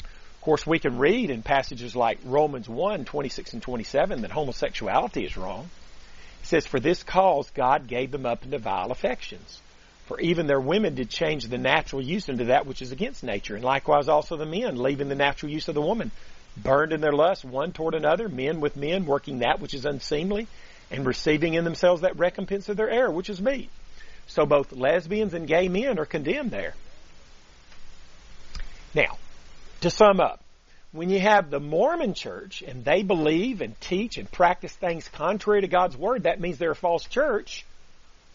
Of 0.00 0.40
course, 0.42 0.66
we 0.66 0.78
can 0.78 0.98
read 0.98 1.30
in 1.30 1.42
passages 1.42 1.94
like 1.94 2.18
Romans 2.24 2.68
1, 2.68 3.04
26 3.04 3.52
and 3.52 3.62
27 3.62 4.22
that 4.22 4.30
homosexuality 4.30 5.24
is 5.24 5.36
wrong. 5.36 5.70
It 6.42 6.46
says, 6.46 6.66
For 6.66 6.80
this 6.80 7.02
cause 7.02 7.48
God 7.50 7.86
gave 7.86 8.10
them 8.10 8.26
up 8.26 8.44
into 8.44 8.58
vile 8.58 8.90
affections. 8.90 9.60
For 10.06 10.18
even 10.20 10.46
their 10.46 10.60
women 10.60 10.96
did 10.96 11.08
change 11.10 11.46
the 11.46 11.58
natural 11.58 12.02
use 12.02 12.28
into 12.28 12.46
that 12.46 12.66
which 12.66 12.82
is 12.82 12.92
against 12.92 13.22
nature. 13.22 13.54
And 13.54 13.64
likewise 13.64 14.08
also 14.08 14.36
the 14.36 14.44
men, 14.44 14.76
leaving 14.76 15.08
the 15.08 15.14
natural 15.14 15.52
use 15.52 15.68
of 15.68 15.74
the 15.74 15.80
woman, 15.80 16.10
burned 16.56 16.92
in 16.92 17.00
their 17.00 17.12
lust 17.12 17.44
one 17.44 17.72
toward 17.72 17.94
another, 17.94 18.28
men 18.28 18.60
with 18.60 18.76
men, 18.76 19.06
working 19.06 19.38
that 19.38 19.60
which 19.60 19.74
is 19.74 19.84
unseemly, 19.84 20.48
and 20.92 21.06
receiving 21.06 21.54
in 21.54 21.64
themselves 21.64 22.02
that 22.02 22.18
recompense 22.18 22.68
of 22.68 22.76
their 22.76 22.90
error, 22.90 23.10
which 23.10 23.30
is 23.30 23.40
meet. 23.40 23.70
So 24.26 24.46
both 24.46 24.72
lesbians 24.72 25.34
and 25.34 25.48
gay 25.48 25.68
men 25.68 25.98
are 25.98 26.04
condemned 26.04 26.50
there. 26.50 26.74
Now, 28.94 29.18
to 29.80 29.90
sum 29.90 30.20
up, 30.20 30.40
when 30.92 31.08
you 31.08 31.18
have 31.18 31.50
the 31.50 31.58
Mormon 31.58 32.12
church 32.12 32.62
and 32.62 32.84
they 32.84 33.02
believe 33.02 33.62
and 33.62 33.80
teach 33.80 34.18
and 34.18 34.30
practice 34.30 34.72
things 34.72 35.08
contrary 35.08 35.62
to 35.62 35.68
God's 35.68 35.96
word, 35.96 36.24
that 36.24 36.38
means 36.38 36.58
they're 36.58 36.72
a 36.72 36.76
false 36.76 37.04
church. 37.04 37.64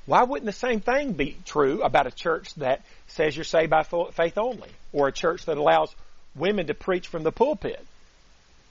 Why 0.08 0.24
wouldn't 0.24 0.48
the 0.48 0.52
same 0.52 0.80
thing 0.80 1.14
be 1.14 1.38
true 1.46 1.84
about 1.84 2.08
a 2.08 2.12
church 2.12 2.54
that 2.56 2.82
says 3.08 3.36
you're 3.36 3.46
saved 3.46 3.70
by 3.70 3.84
faith 3.84 4.38
only, 4.38 4.70
or 4.92 5.08
a 5.08 5.12
church 5.12 5.46
that 5.46 5.58
allows 5.58 5.94
women 6.36 6.68
to 6.68 6.74
preach 6.74 7.08
from 7.08 7.22
the 7.22 7.32
pulpit, 7.32 7.86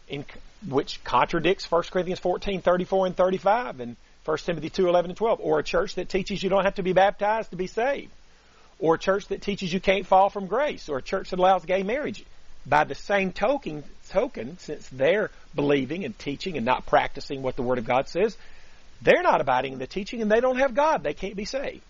in, 0.08 0.24
which 0.68 1.02
contradicts 1.04 1.70
1 1.70 1.82
Corinthians 1.90 2.20
14, 2.20 2.60
34, 2.60 3.06
and 3.06 3.16
35, 3.16 3.80
and 3.80 3.96
1 4.24 4.38
Timothy 4.38 4.70
2, 4.70 4.88
11, 4.88 5.10
and 5.10 5.16
12, 5.16 5.40
or 5.40 5.58
a 5.58 5.62
church 5.62 5.94
that 5.94 6.08
teaches 6.08 6.42
you 6.42 6.50
don't 6.50 6.64
have 6.64 6.76
to 6.76 6.82
be 6.82 6.92
baptized 6.92 7.50
to 7.50 7.56
be 7.56 7.66
saved, 7.66 8.10
or 8.78 8.94
a 8.94 8.98
church 8.98 9.28
that 9.28 9.42
teaches 9.42 9.72
you 9.72 9.80
can't 9.80 10.06
fall 10.06 10.30
from 10.30 10.46
grace, 10.46 10.88
or 10.88 10.98
a 10.98 11.02
church 11.02 11.30
that 11.30 11.38
allows 11.38 11.64
gay 11.64 11.82
marriage. 11.82 12.24
By 12.66 12.82
the 12.82 12.96
same 12.96 13.32
token, 13.32 13.84
token, 14.10 14.58
since 14.58 14.88
they're 14.88 15.30
believing 15.54 16.04
and 16.04 16.18
teaching 16.18 16.56
and 16.56 16.66
not 16.66 16.84
practicing 16.86 17.42
what 17.42 17.54
the 17.54 17.62
Word 17.62 17.78
of 17.78 17.84
God 17.84 18.08
says, 18.08 18.36
they're 19.02 19.22
not 19.22 19.40
abiding 19.40 19.74
in 19.74 19.78
the 19.78 19.86
teaching 19.86 20.20
and 20.20 20.30
they 20.30 20.40
don't 20.40 20.58
have 20.58 20.74
God. 20.74 21.04
They 21.04 21.14
can't 21.14 21.36
be 21.36 21.44
saved. 21.44 21.82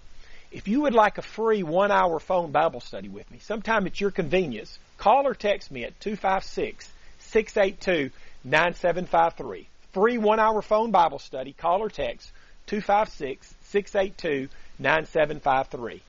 If 0.52 0.68
you 0.68 0.82
would 0.82 0.94
like 0.94 1.18
a 1.18 1.22
free 1.22 1.62
one 1.62 1.90
hour 1.90 2.20
phone 2.20 2.52
Bible 2.52 2.80
study 2.80 3.08
with 3.08 3.30
me, 3.30 3.38
sometime 3.40 3.86
at 3.86 4.00
your 4.00 4.10
convenience, 4.10 4.78
call 4.98 5.26
or 5.26 5.34
text 5.34 5.70
me 5.70 5.84
at 5.84 5.98
256 6.00 6.90
682 7.30 8.10
9753. 8.44 9.68
free 9.92 10.18
one 10.18 10.38
hour 10.40 10.62
phone 10.62 10.90
Bible 10.90 11.18
study. 11.18 11.52
Call 11.52 11.82
or 11.82 11.90
text 11.90 12.30
256 12.66 13.54
682 13.62 14.48
9753. 14.78 16.02